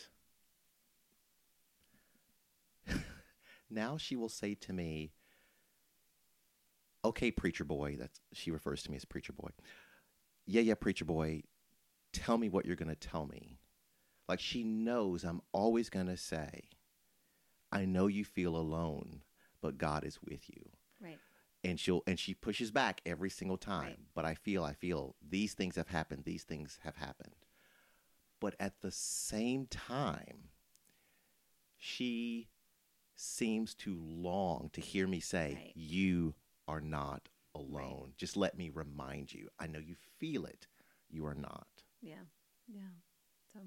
[3.69, 5.11] now she will say to me,
[7.05, 9.49] "Okay, preacher boy." That's she refers to me as preacher boy.
[10.45, 11.43] Yeah, yeah, preacher boy.
[12.11, 13.59] Tell me what you're going to tell me.
[14.27, 16.69] Like she knows I'm always going to say,
[17.71, 19.21] "I know you feel alone,
[19.61, 21.19] but God is with you." Right.
[21.63, 23.83] And she'll and she pushes back every single time.
[23.83, 23.99] Right.
[24.13, 26.23] But I feel I feel these things have happened.
[26.25, 27.35] These things have happened.
[28.39, 30.49] But at the same time,
[31.77, 32.49] she
[33.15, 35.71] seems to long to hear me say, right.
[35.75, 36.35] You
[36.67, 38.03] are not alone.
[38.03, 38.17] Right.
[38.17, 39.47] Just let me remind you.
[39.59, 40.67] I know you feel it.
[41.09, 41.67] You are not.
[42.01, 42.25] Yeah.
[42.67, 42.81] Yeah.
[43.53, 43.59] So,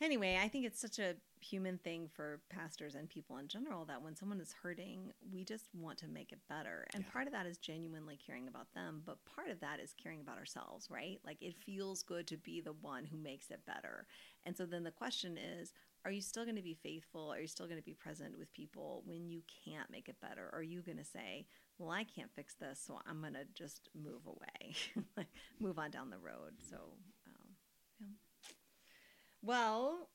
[0.00, 4.02] anyway, I think it's such a human thing for pastors and people in general that
[4.02, 6.86] when someone is hurting, we just want to make it better.
[6.94, 7.10] And yeah.
[7.12, 10.38] part of that is genuinely caring about them, but part of that is caring about
[10.38, 11.18] ourselves, right?
[11.24, 14.06] Like it feels good to be the one who makes it better.
[14.44, 15.72] And so then the question is,
[16.04, 17.32] are you still going to be faithful?
[17.32, 20.50] Are you still going to be present with people when you can't make it better?
[20.52, 21.46] Are you going to say,
[21.78, 24.74] well, I can't fix this, so I'm going to just move away,
[25.16, 26.54] like move on down the road?
[26.70, 26.76] So,
[27.26, 27.48] um,
[28.00, 28.06] yeah.
[29.42, 30.08] Well,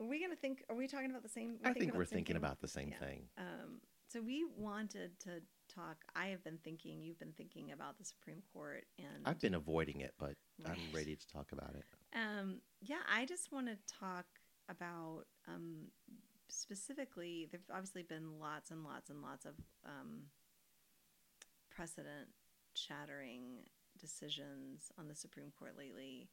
[0.00, 1.56] are we going to think, are we talking about the same?
[1.64, 2.42] I think we're thinking thing?
[2.42, 3.06] about the same yeah.
[3.06, 3.22] thing.
[3.38, 5.40] Um, so we wanted to
[5.72, 5.96] talk.
[6.14, 10.00] I have been thinking, you've been thinking about the Supreme Court, and I've been avoiding
[10.00, 10.70] it, but right.
[10.70, 11.84] I'm ready to talk about it.
[12.14, 14.26] Um, yeah, I just want to talk
[14.68, 15.88] about um,
[16.48, 20.22] specifically, there've obviously been lots and lots and lots of um,
[21.70, 22.28] precedent
[22.74, 26.28] shattering decisions on the Supreme Court lately.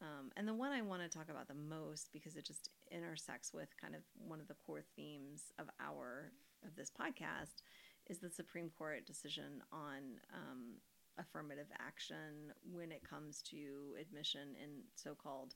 [0.00, 3.52] Um, and the one I want to talk about the most because it just intersects
[3.52, 6.32] with kind of one of the core themes of our
[6.64, 7.62] of this podcast
[8.08, 10.76] is the Supreme Court decision on um,
[11.18, 15.54] affirmative action when it comes to admission in so-called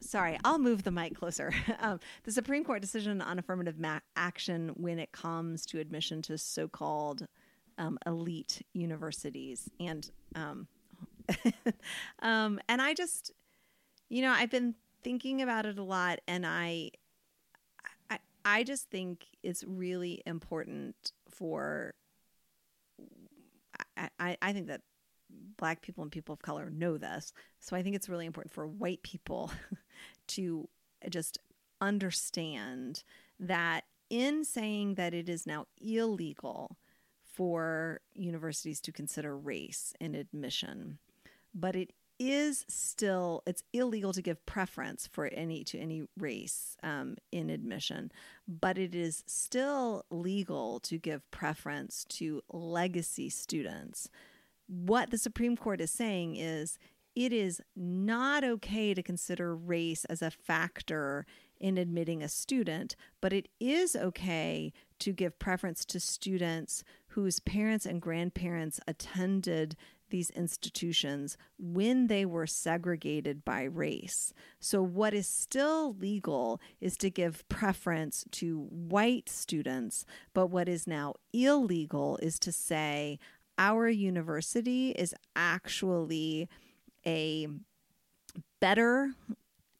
[0.00, 1.52] sorry i'll move the mic closer.
[1.80, 6.36] Um, the supreme court decision on affirmative ma- action when it comes to admission to
[6.36, 7.26] so-called
[7.78, 9.70] um, elite universities.
[9.78, 10.66] And um,
[12.20, 13.32] um, and i just
[14.08, 16.90] you know i've been thinking about it a lot and i
[18.10, 21.94] i, I just think it's really important for
[24.18, 24.82] I, I think that
[25.56, 27.32] black people and people of color know this.
[27.60, 29.50] So I think it's really important for white people
[30.28, 30.68] to
[31.08, 31.38] just
[31.80, 33.02] understand
[33.38, 36.76] that in saying that it is now illegal
[37.22, 40.98] for universities to consider race in admission,
[41.54, 47.16] but it is still it's illegal to give preference for any to any race um,
[47.30, 48.10] in admission
[48.48, 54.08] but it is still legal to give preference to legacy students
[54.68, 56.78] what the supreme court is saying is
[57.16, 61.26] it is not okay to consider race as a factor
[61.58, 67.84] in admitting a student, but it is okay to give preference to students whose parents
[67.86, 69.76] and grandparents attended
[70.10, 74.32] these institutions when they were segregated by race.
[74.60, 80.86] So, what is still legal is to give preference to white students, but what is
[80.86, 83.18] now illegal is to say
[83.58, 86.48] our university is actually
[87.04, 87.48] a
[88.60, 89.12] better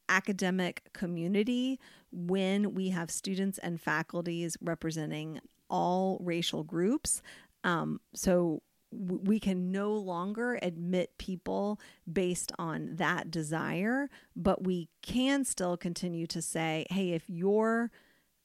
[0.09, 1.79] academic community
[2.11, 5.39] when we have students and faculties representing
[5.69, 7.21] all racial groups.
[7.63, 8.61] Um, so
[8.91, 11.79] we can no longer admit people
[12.11, 17.91] based on that desire, but we can still continue to say, hey, if your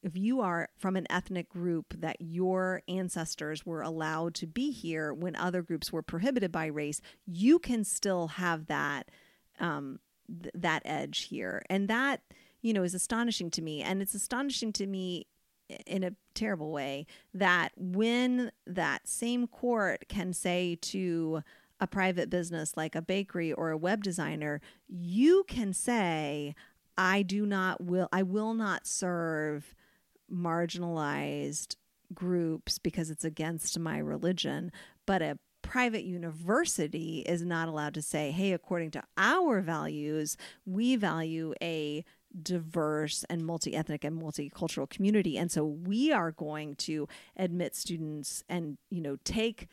[0.05, 5.13] if you are from an ethnic group that your ancestors were allowed to be here
[5.15, 9.11] when other groups were prohibited by race, you can still have that
[9.59, 12.21] um, th- that edge here, and that
[12.61, 13.83] you know is astonishing to me.
[13.83, 15.27] And it's astonishing to me
[15.87, 21.43] in a terrible way that when that same court can say to
[21.81, 26.55] a private business like a bakery or a web designer, you can say,
[26.97, 29.75] I do not will I will not serve
[30.33, 31.77] marginalized
[32.13, 34.71] groups because it's against my religion,
[35.07, 40.95] but a private university is not allowed to say, hey, according to our values, we
[40.95, 42.05] value a
[42.43, 45.39] diverse and multi ethnic and multicultural community.
[45.39, 49.69] And so we are going to admit students and, you know, take,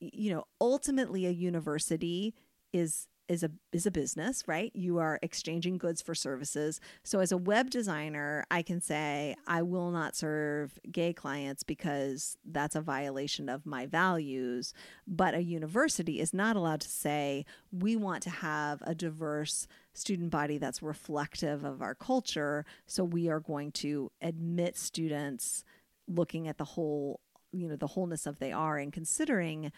[0.00, 2.34] you know, ultimately a university
[2.72, 4.70] is is a is a business, right?
[4.74, 6.80] You are exchanging goods for services.
[7.02, 12.36] So as a web designer, I can say I will not serve gay clients because
[12.44, 14.72] that's a violation of my values,
[15.06, 20.30] but a university is not allowed to say we want to have a diverse student
[20.30, 25.64] body that's reflective of our culture, so we are going to admit students
[26.06, 27.20] looking at the whole,
[27.52, 29.72] you know, the wholeness of they are and considering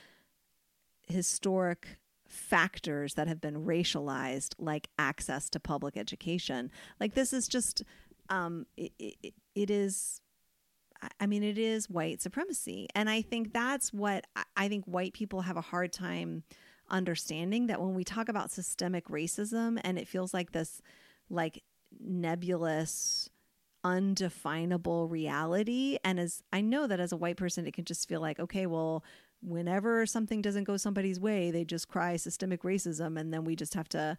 [1.06, 1.98] historic
[2.29, 6.71] factors that have been racialized, like access to public education.
[7.01, 7.83] Like this is just,
[8.29, 10.21] um, it, it, it is.
[11.21, 15.43] I mean, it is white supremacy, and I think that's what I think white people
[15.43, 16.43] have a hard time
[16.91, 17.69] understanding.
[17.69, 20.83] That when we talk about systemic racism, and it feels like this,
[21.31, 21.62] like
[22.01, 23.31] nebulous
[23.85, 28.21] undefinable reality and as i know that as a white person it can just feel
[28.21, 29.05] like okay well
[29.40, 33.74] whenever something doesn't go somebody's way, they just cry systemic racism and then we just
[33.74, 34.16] have to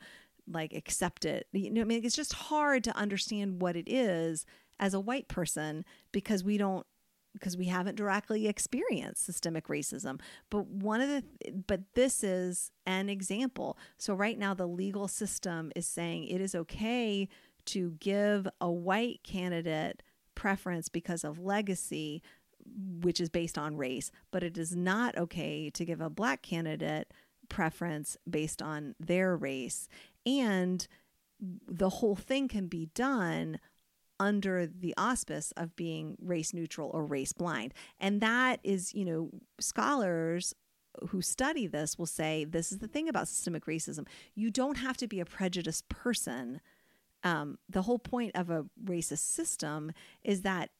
[0.47, 1.47] like accept it.
[1.51, 4.45] You know, I mean, it's just hard to understand what it is
[4.79, 6.85] as a white person because we don't
[7.33, 10.19] because we haven't directly experienced systemic racism.
[10.49, 11.23] But one of the
[11.67, 13.77] but this is an example.
[13.97, 17.27] So right now the legal system is saying it is okay
[17.65, 20.01] to give a white candidate
[20.33, 22.23] preference because of legacy
[23.01, 27.11] which is based on race, but it is not okay to give a black candidate
[27.49, 29.87] preference based on their race.
[30.25, 30.87] And
[31.67, 33.59] the whole thing can be done
[34.19, 37.73] under the auspice of being race neutral or race blind.
[37.99, 39.29] And that is, you know,
[39.59, 40.53] scholars
[41.09, 44.05] who study this will say this is the thing about systemic racism.
[44.35, 46.59] You don't have to be a prejudiced person.
[47.23, 49.91] Um, the whole point of a racist system
[50.23, 50.71] is that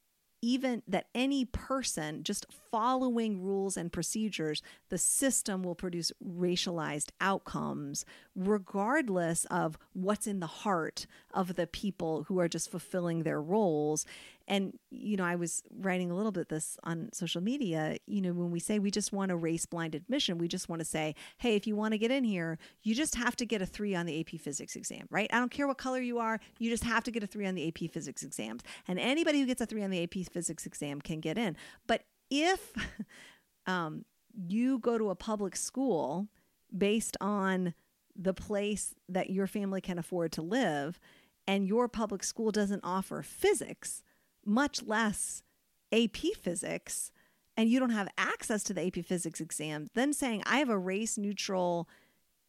[0.41, 8.05] even that any person just following rules and procedures, the system will produce racialized outcomes,
[8.35, 14.05] regardless of what's in the heart of the people who are just fulfilling their roles.
[14.49, 17.97] And, you know, I was writing a little bit this on social media.
[18.07, 20.79] You know, when we say we just want a race blind admission, we just want
[20.79, 23.61] to say, hey, if you want to get in here, you just have to get
[23.61, 25.29] a three on the AP physics exam, right?
[25.31, 27.53] I don't care what color you are, you just have to get a three on
[27.53, 28.63] the AP physics exams.
[28.87, 31.55] And anybody who gets a three on the AP physics exam can get in.
[31.85, 32.73] But if
[33.67, 36.27] um, you go to a public school
[36.75, 37.75] based on
[38.15, 40.99] the place that your family can afford to live,
[41.47, 44.03] and your public school doesn't offer physics,
[44.45, 45.43] much less
[45.91, 47.11] AP physics,
[47.57, 50.77] and you don't have access to the AP physics exam, then saying, I have a
[50.77, 51.89] race neutral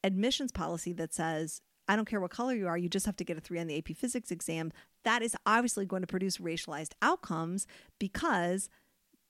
[0.05, 3.24] admissions policy that says, I don't care what color you are, you just have to
[3.24, 4.72] get a three on the AP physics exam.
[5.05, 7.66] That is obviously going to produce racialized outcomes
[7.98, 8.68] because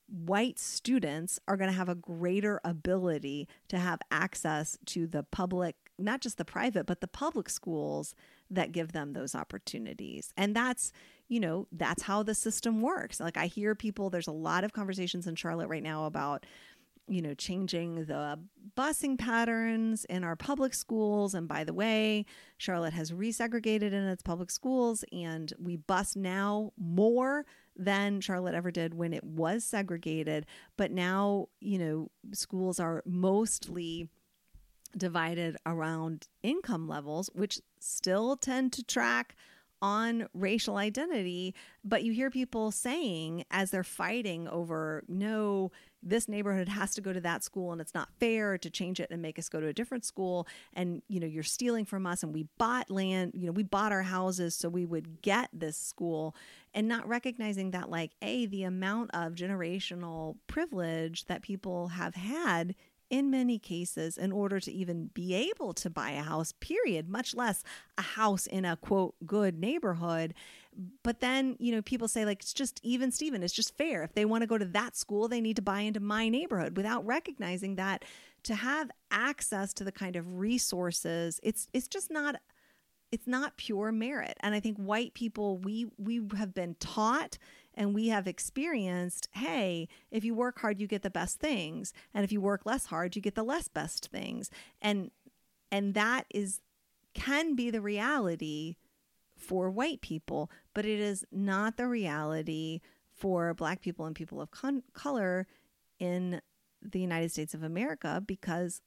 [0.06, 5.76] white students are going to have a greater ability to have access to the public,
[5.98, 8.14] not just the private, but the public schools
[8.50, 10.34] that give them those opportunities.
[10.36, 10.92] And that's,
[11.30, 13.20] you know, that's how the system works.
[13.20, 16.44] Like I hear people, there's a lot of conversations in Charlotte right now about,
[17.06, 18.36] you know, changing the
[18.76, 21.32] busing patterns in our public schools.
[21.32, 22.26] And by the way,
[22.58, 27.46] Charlotte has resegregated in its public schools, and we bus now more
[27.76, 30.46] than Charlotte ever did when it was segregated.
[30.76, 34.08] But now, you know, schools are mostly
[34.96, 39.36] divided around income levels, which still tend to track
[39.82, 41.54] on racial identity.
[41.84, 45.72] But you hear people saying as they're fighting over, no,
[46.02, 49.10] this neighborhood has to go to that school and it's not fair to change it
[49.10, 50.46] and make us go to a different school.
[50.72, 53.92] And, you know, you're stealing from us and we bought land, you know, we bought
[53.92, 56.34] our houses so we would get this school
[56.72, 62.74] and not recognizing that, like, A, the amount of generational privilege that people have had
[63.10, 67.34] in many cases, in order to even be able to buy a house, period, much
[67.34, 67.62] less
[67.98, 70.32] a house in a quote good neighborhood.
[71.02, 74.04] But then, you know, people say, like, it's just even Steven, it's just fair.
[74.04, 76.76] If they want to go to that school, they need to buy into my neighborhood
[76.76, 78.04] without recognizing that
[78.44, 82.36] to have access to the kind of resources, it's it's just not
[83.12, 84.36] it's not pure merit.
[84.40, 87.38] And I think white people, we we have been taught
[87.80, 92.24] and we have experienced hey if you work hard you get the best things and
[92.24, 94.50] if you work less hard you get the less best things.
[94.82, 95.10] And
[95.72, 96.60] and that is
[97.14, 98.76] can be the reality
[99.34, 102.82] for white people but it is not the reality
[103.16, 105.46] for black people and people of con- color
[105.98, 106.42] in
[106.82, 108.82] the United States of America because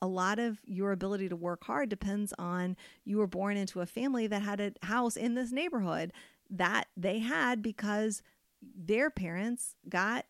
[0.00, 3.86] a lot of your ability to work hard depends on you were born into a
[3.86, 6.12] family that had a house in this neighborhood
[6.50, 8.22] that they had because
[8.62, 10.26] their parents got,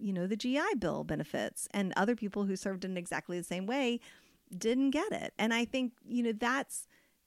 [0.00, 3.66] you know, the GI Bill benefits, and other people who served in exactly the same
[3.66, 4.00] way
[4.56, 5.34] didn't get it.
[5.38, 6.86] And I think, you know, that's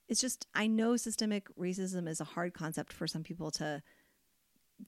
[0.09, 3.81] it's just I know systemic racism is a hard concept for some people to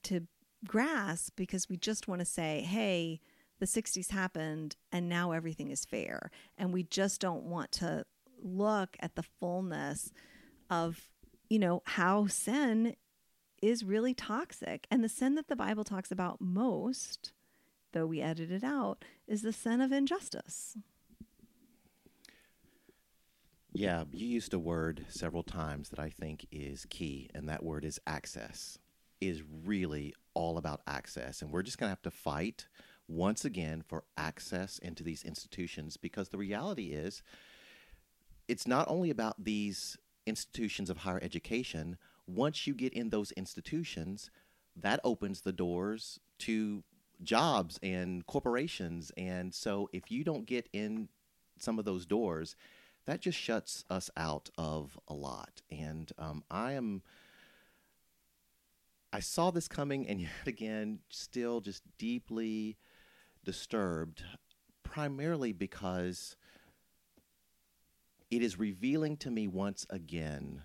[0.02, 0.26] to
[0.66, 3.20] grasp because we just want to say, hey,
[3.60, 6.30] the 60s happened and now everything is fair.
[6.58, 8.04] And we just don't want to
[8.42, 10.12] look at the fullness
[10.68, 11.08] of,
[11.48, 12.96] you know, how sin
[13.64, 14.86] is really toxic.
[14.90, 17.32] And the sin that the Bible talks about most,
[17.92, 20.76] though we edit it out, is the sin of injustice.
[23.72, 27.84] Yeah, you used a word several times that I think is key, and that word
[27.84, 28.78] is access.
[29.20, 32.66] Is really all about access, and we're just going to have to fight
[33.08, 37.22] once again for access into these institutions because the reality is
[38.48, 39.96] it's not only about these
[40.26, 41.96] institutions of higher education,
[42.26, 44.30] once you get in those institutions,
[44.76, 46.82] that opens the doors to
[47.22, 49.12] jobs and corporations.
[49.16, 51.08] And so if you don't get in
[51.58, 52.56] some of those doors,
[53.06, 55.62] that just shuts us out of a lot.
[55.70, 57.02] And um, I am.
[59.12, 62.76] I saw this coming, and yet again, still just deeply
[63.44, 64.24] disturbed,
[64.82, 66.36] primarily because
[68.30, 70.62] it is revealing to me once again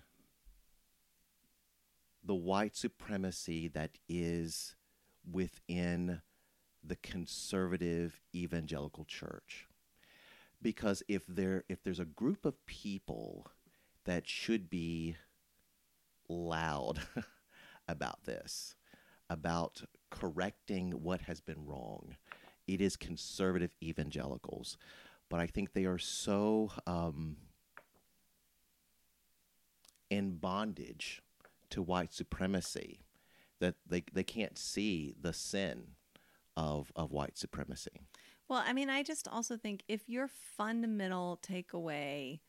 [2.24, 4.76] the white supremacy that is
[5.30, 6.20] within
[6.82, 9.66] the conservative evangelical church.
[10.62, 13.50] Because if there if there's a group of people
[14.04, 15.16] that should be
[16.28, 17.00] loud
[17.88, 18.74] about this
[19.28, 22.16] about correcting what has been wrong
[22.66, 24.76] it is conservative evangelicals.
[25.28, 27.36] But i think they are so um,
[30.10, 31.22] in bondage
[31.70, 33.00] to white supremacy
[33.60, 35.88] that they, they can't see the sin
[36.56, 38.02] of, of white supremacy.
[38.48, 42.40] Well, I mean, I just also think if your fundamental takeaway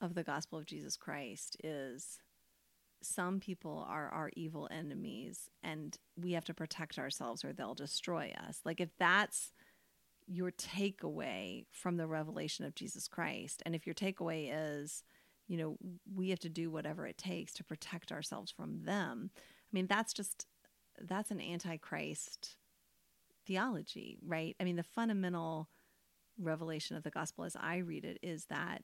[0.00, 2.20] of the gospel of Jesus Christ is
[3.00, 8.34] some people are our evil enemies and we have to protect ourselves or they'll destroy
[8.46, 8.60] us.
[8.64, 9.52] Like, if that's
[10.26, 15.04] your takeaway from the revelation of Jesus Christ, and if your takeaway is,
[15.48, 15.76] you know,
[16.14, 19.30] we have to do whatever it takes to protect ourselves from them.
[19.36, 20.46] I mean, that's just
[21.00, 22.56] that's an antichrist
[23.46, 24.54] theology, right?
[24.60, 25.68] I mean, the fundamental
[26.38, 28.82] revelation of the gospel as I read it is that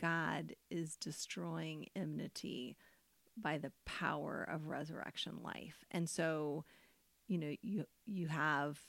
[0.00, 2.76] God is destroying enmity
[3.36, 5.84] by the power of resurrection life.
[5.90, 6.64] And so,
[7.28, 8.80] you know, you you have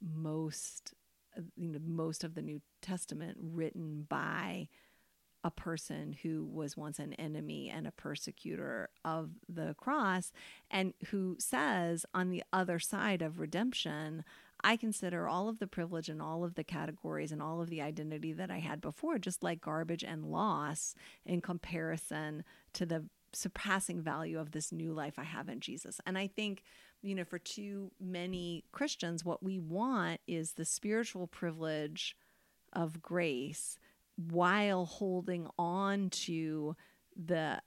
[0.00, 0.94] most
[1.36, 4.68] uh, you know most of the New Testament written by
[5.44, 10.32] a person who was once an enemy and a persecutor of the cross,
[10.70, 14.24] and who says, on the other side of redemption,
[14.62, 17.82] I consider all of the privilege and all of the categories and all of the
[17.82, 20.94] identity that I had before just like garbage and loss
[21.26, 26.00] in comparison to the surpassing value of this new life I have in Jesus.
[26.06, 26.62] And I think,
[27.02, 32.16] you know, for too many Christians, what we want is the spiritual privilege
[32.72, 33.78] of grace
[34.16, 36.76] while holding on to
[37.16, 37.60] the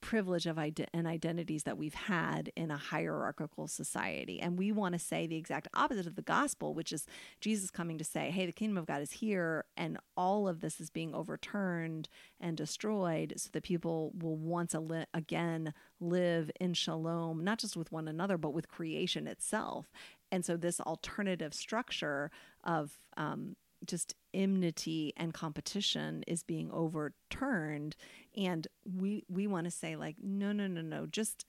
[0.00, 4.40] privilege of ide- and identities that we've had in a hierarchical society.
[4.40, 7.06] And we want to say the exact opposite of the gospel, which is
[7.40, 10.80] Jesus coming to say, hey, the kingdom of God is here, and all of this
[10.80, 12.08] is being overturned
[12.40, 17.92] and destroyed so that people will once li- again live in shalom, not just with
[17.92, 19.92] one another, but with creation itself.
[20.32, 22.30] And so, this alternative structure
[22.64, 27.96] of um, just enmity and competition is being overturned.
[28.36, 31.44] And we we want to say like no no no no just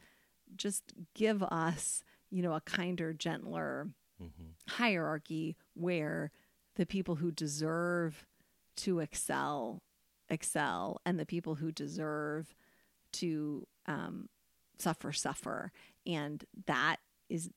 [0.56, 3.90] just give us you know a kinder gentler
[4.22, 4.50] mm-hmm.
[4.68, 6.32] hierarchy where
[6.76, 8.26] the people who deserve
[8.78, 9.82] to excel
[10.30, 12.56] excel and the people who deserve
[13.12, 14.30] to um,
[14.80, 15.72] suffer suffer.
[16.06, 16.98] And that
[17.30, 17.50] is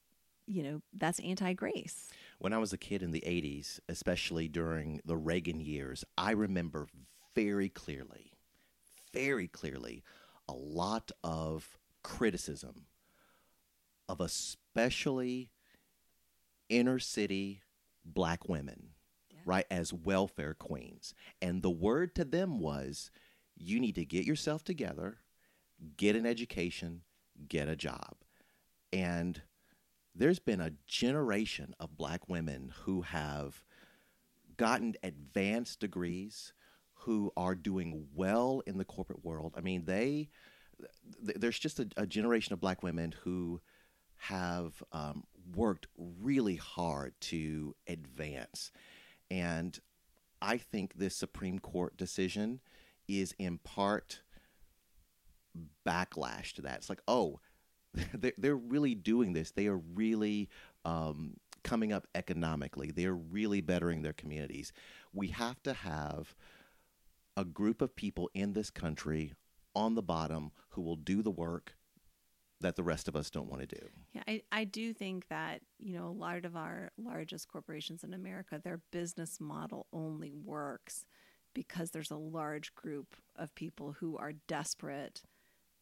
[0.47, 5.17] you know that's anti-grace When I was a kid in the 80s, especially during the
[5.17, 6.87] Reagan years, I remember
[7.35, 8.33] very clearly,
[9.13, 10.03] very clearly,
[10.49, 12.87] a lot of criticism
[14.09, 15.51] of especially
[16.69, 17.63] inner city
[18.05, 18.91] black women,
[19.31, 19.41] Yeah.
[19.45, 21.15] right, as welfare queens.
[21.41, 23.11] And the word to them was
[23.57, 25.19] you need to get yourself together,
[25.97, 27.03] get an education,
[27.49, 28.17] get a job.
[28.93, 29.43] And
[30.15, 33.63] there's been a generation of black women who have
[34.57, 36.53] gotten advanced degrees,
[36.93, 39.55] who are doing well in the corporate world.
[39.57, 40.29] I mean, they
[41.25, 43.61] th- there's just a, a generation of black women who
[44.17, 48.71] have um, worked really hard to advance,
[49.31, 49.79] and
[50.41, 52.61] I think this Supreme Court decision
[53.09, 54.23] is in part
[55.87, 56.79] backlash to that.
[56.79, 57.41] It's like, oh,
[58.39, 59.51] they're, really doing this.
[59.51, 60.49] They are really
[60.85, 62.91] um, coming up economically.
[62.91, 64.73] They're really bettering their communities.
[65.13, 66.35] We have to have
[67.37, 69.33] a group of people in this country
[69.75, 71.77] on the bottom who will do the work
[72.61, 73.87] that the rest of us don't want to do.
[74.13, 78.15] Yeah, I, I do think that, you know, a lot of our largest corporations in
[78.15, 81.05] America, their business model only works
[81.53, 85.23] because there's a large group of people who are desperate.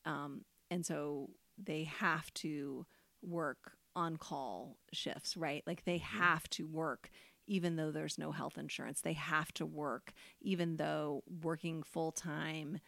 [0.04, 1.30] Um, and so
[1.64, 2.86] they have to
[3.22, 5.62] work on call shifts, right?
[5.66, 7.10] Like they have to work
[7.46, 9.00] even though there's no health insurance.
[9.00, 12.78] They have to work even though working full time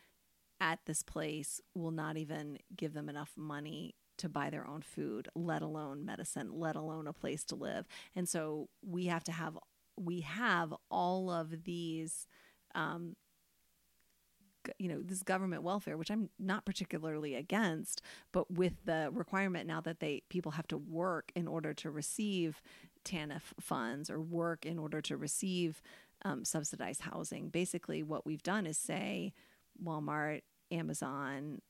[0.61, 5.29] at this place will not even give them enough money to buy their own food,
[5.35, 7.87] let alone medicine, let alone a place to live.
[8.15, 9.59] And so we have to have
[9.97, 12.27] we have all of these
[12.75, 13.15] um,
[14.79, 18.03] you know this government welfare which i'm not particularly against
[18.33, 22.61] but with the requirement now that they people have to work in order to receive
[23.05, 25.83] tanf funds or work in order to receive
[26.25, 29.33] um, subsidized housing basically what we've done is say
[29.83, 31.61] walmart amazon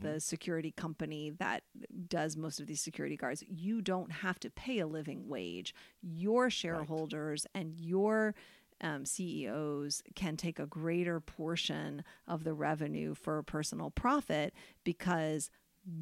[0.00, 1.62] the security company that
[2.08, 5.74] does most of these security guards you don't have to pay a living wage.
[6.00, 8.34] Your shareholders and your
[8.82, 14.52] um, CEOs can take a greater portion of the revenue for personal profit
[14.84, 15.50] because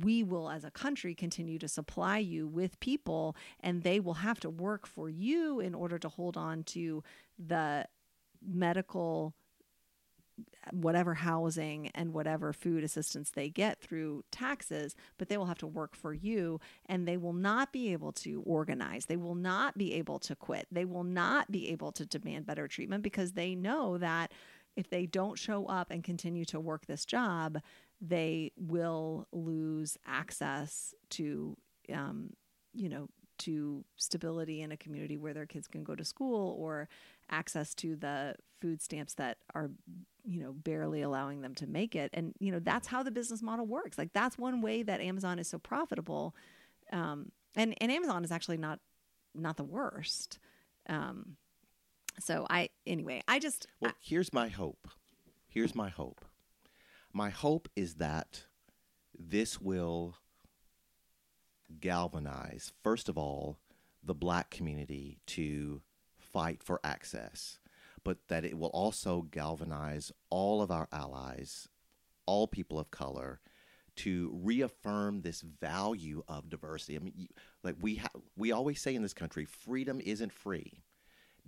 [0.03, 4.41] we will, as a country, continue to supply you with people and they will have
[4.41, 7.03] to work for you in order to hold on to
[7.39, 7.87] the
[8.47, 9.35] medical
[10.73, 15.67] whatever housing and whatever food assistance they get through taxes, but they will have to
[15.67, 19.07] work for you and they will not be able to organize.
[19.07, 20.67] They will not be able to quit.
[20.71, 24.33] They will not be able to demand better treatment because they know that
[24.77, 27.61] if they don't show up and continue to work this job,
[28.01, 31.57] they will lose access to,
[31.93, 32.31] um,
[32.73, 36.89] you know, to stability in a community where their kids can go to school or
[37.31, 39.71] access to the food stamps that are
[40.25, 43.41] you know barely allowing them to make it and you know that's how the business
[43.43, 46.35] model works like that's one way that amazon is so profitable
[46.93, 48.79] um, and and amazon is actually not
[49.35, 50.39] not the worst
[50.89, 51.37] um,
[52.19, 54.89] so i anyway i just Well, here's my hope.
[55.49, 56.25] Here's my hope.
[57.13, 58.45] My hope is that
[59.19, 60.17] this will
[61.81, 63.59] galvanize, first of all,
[64.03, 65.83] the black community to
[66.33, 67.59] fight for access,
[68.05, 71.69] but that it will also galvanize all of our allies,
[72.27, 73.41] all people of color,
[73.97, 76.97] to reaffirm this value of diversity.
[76.97, 77.27] I mean, you,
[77.63, 80.83] like we ha- we always say in this country, freedom isn't free.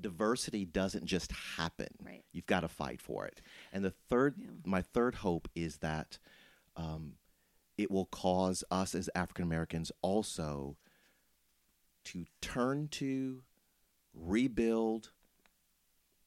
[0.01, 1.89] Diversity doesn't just happen.
[2.05, 2.25] Right.
[2.33, 3.41] You've got to fight for it.
[3.73, 4.49] And the third, Yeah.
[4.65, 6.19] my third hope is that
[6.77, 7.13] um,
[7.79, 10.77] it will cause us as African Americans also
[12.05, 13.43] to turn to,
[14.15, 15.11] rebuild,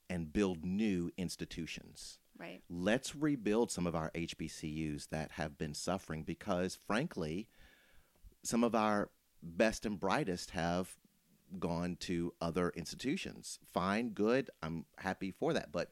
[0.10, 2.20] and build new institutions.
[2.38, 7.48] right Let's rebuild some of our HBCUs that have been suffering because, frankly,
[8.44, 9.10] some of our
[9.42, 10.96] best and brightest have
[11.60, 13.60] gone to other institutions.
[13.74, 14.50] Fine, good.
[14.62, 15.72] I'm happy for that.
[15.72, 15.92] But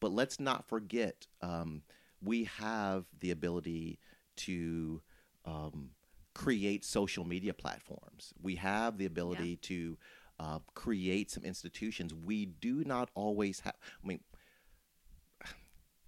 [0.00, 1.82] but let's not forget um,
[2.22, 3.98] we have the ability
[4.36, 5.00] to
[5.46, 5.90] um,
[6.34, 8.34] create social media platforms.
[8.42, 9.96] We have the ability to
[10.38, 12.12] uh, create some institutions.
[12.14, 13.74] We do not always have.
[14.02, 14.20] I mean,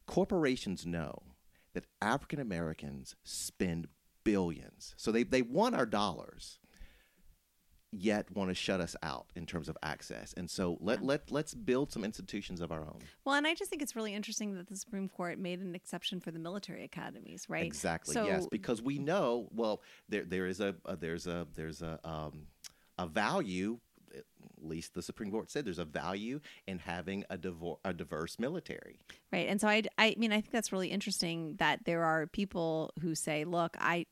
[0.07, 1.23] corporations know
[1.75, 3.89] that African Americans spend
[4.25, 6.59] billions, so they they want our dollars.
[7.93, 10.35] yet want to shut us out in terms of access.
[10.37, 12.99] And so let let let's build some institutions of our own.
[13.25, 16.21] Well, and I just think it's really interesting that the Supreme Court made an exception
[16.21, 17.65] for the military academies, right?
[17.65, 18.13] Exactly.
[18.13, 21.99] So- yes, because we know well there there is a, a there's a there's a
[22.05, 22.49] um,
[22.99, 23.79] a value.
[24.15, 24.25] At
[24.61, 28.99] least the Supreme Court said there's a value in having a, divor- a diverse military.
[29.33, 29.49] Right.
[29.49, 33.15] And so I, I mean, I think that's really interesting that there are people who
[33.15, 34.07] say, look, I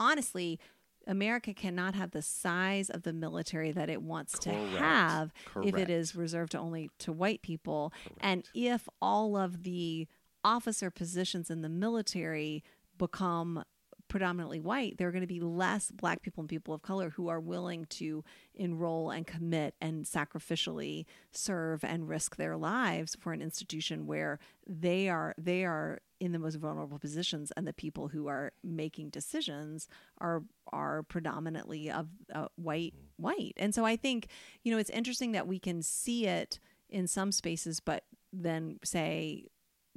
[0.00, 0.58] honestly,
[1.06, 4.78] America cannot have the size of the military that it wants to Correct.
[4.78, 7.92] have if it is reserved to only to white people.
[8.20, 10.08] And if all of the
[10.42, 12.64] officer positions in the military
[12.98, 13.62] become
[14.08, 17.28] predominantly white, there are going to be less black people and people of color who
[17.28, 23.42] are willing to enroll and commit and sacrificially serve and risk their lives for an
[23.42, 28.26] institution where they are they are in the most vulnerable positions and the people who
[28.26, 29.88] are making decisions
[30.18, 30.42] are
[30.72, 33.54] are predominantly of uh, white white.
[33.56, 34.28] And so i think
[34.62, 39.46] you know it's interesting that we can see it in some spaces but then say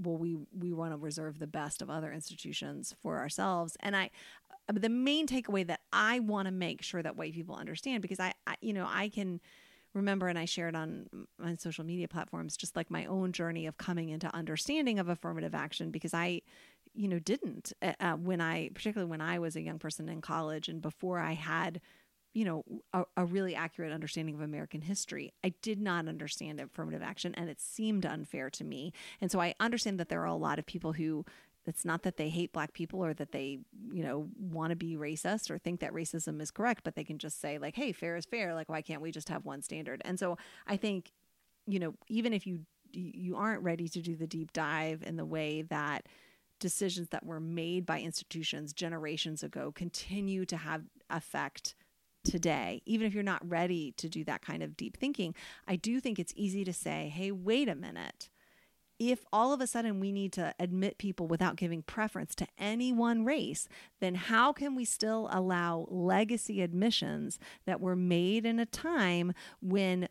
[0.02, 3.78] well we we want to reserve the best of other institutions for ourselves.
[3.82, 4.10] And i
[4.72, 8.20] but the main takeaway that i want to make sure that white people understand because
[8.20, 9.40] I, I you know i can
[9.94, 11.08] remember and i shared on
[11.44, 15.56] on social media platforms just like my own journey of coming into understanding of affirmative
[15.56, 16.42] action because i
[16.94, 20.22] you know didn't uh, uh, when i particularly when i was a young person in
[20.22, 21.82] college and before i had
[22.34, 22.64] you know
[22.94, 25.34] a, a really accurate understanding of american history.
[25.44, 28.94] I did not understand affirmative action and it seemed unfair to me.
[29.22, 31.26] And so i understand that there are a lot of people who
[31.66, 33.60] it's not that they hate black people or that they
[33.92, 37.18] you know want to be racist or think that racism is correct but they can
[37.18, 38.54] just say like hey fair is fair.
[38.54, 40.02] Like why can't we just have one standard?
[40.06, 41.12] And so i think
[41.68, 42.62] you know even if you
[42.92, 46.08] you aren't ready to do the deep dive in the way that
[46.60, 51.76] decisions that were made by institutions generations ago continue to have effect
[52.30, 55.34] today even if you're not ready to do that kind of deep thinking
[55.68, 58.30] i do think it's easy to say hey wait a minute
[59.00, 62.92] if all of a sudden we need to admit people without giving preference to any
[62.92, 63.70] one race,
[64.02, 70.10] then how can we still allow legacy admissions that were made in a time when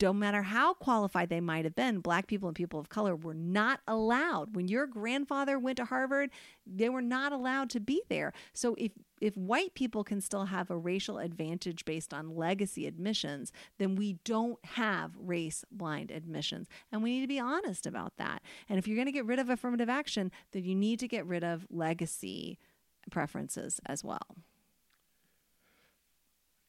[0.00, 3.34] no matter how qualified they might have been, black people and people of color were
[3.34, 4.54] not allowed.
[4.54, 6.30] When your grandfather went to Harvard,
[6.66, 8.32] they were not allowed to be there.
[8.52, 13.52] So if if white people can still have a racial advantage based on legacy admissions,
[13.78, 16.68] then we don't have race blind admissions.
[16.90, 18.42] And we need to be honest about that.
[18.68, 21.26] And if you're going to get rid of affirmative action, then you need to get
[21.26, 22.58] rid of legacy
[23.10, 24.36] preferences as well.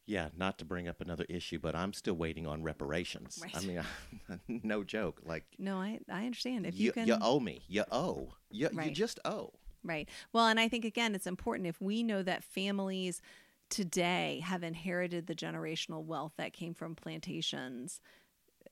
[0.08, 3.42] Yeah, not to bring up another issue, but I'm still waiting on reparations.
[3.42, 3.64] I Right.
[3.64, 5.22] mean, no joke.
[5.24, 6.66] Like No, I, I understand.
[6.66, 7.62] If you, you, can you owe me.
[7.68, 8.34] You owe.
[8.50, 9.54] You, you just owe.
[9.84, 10.08] Right.
[10.32, 13.22] Well, and I think again, it's important if we know that families
[13.70, 18.00] today have inherited the generational wealth that came from plantations,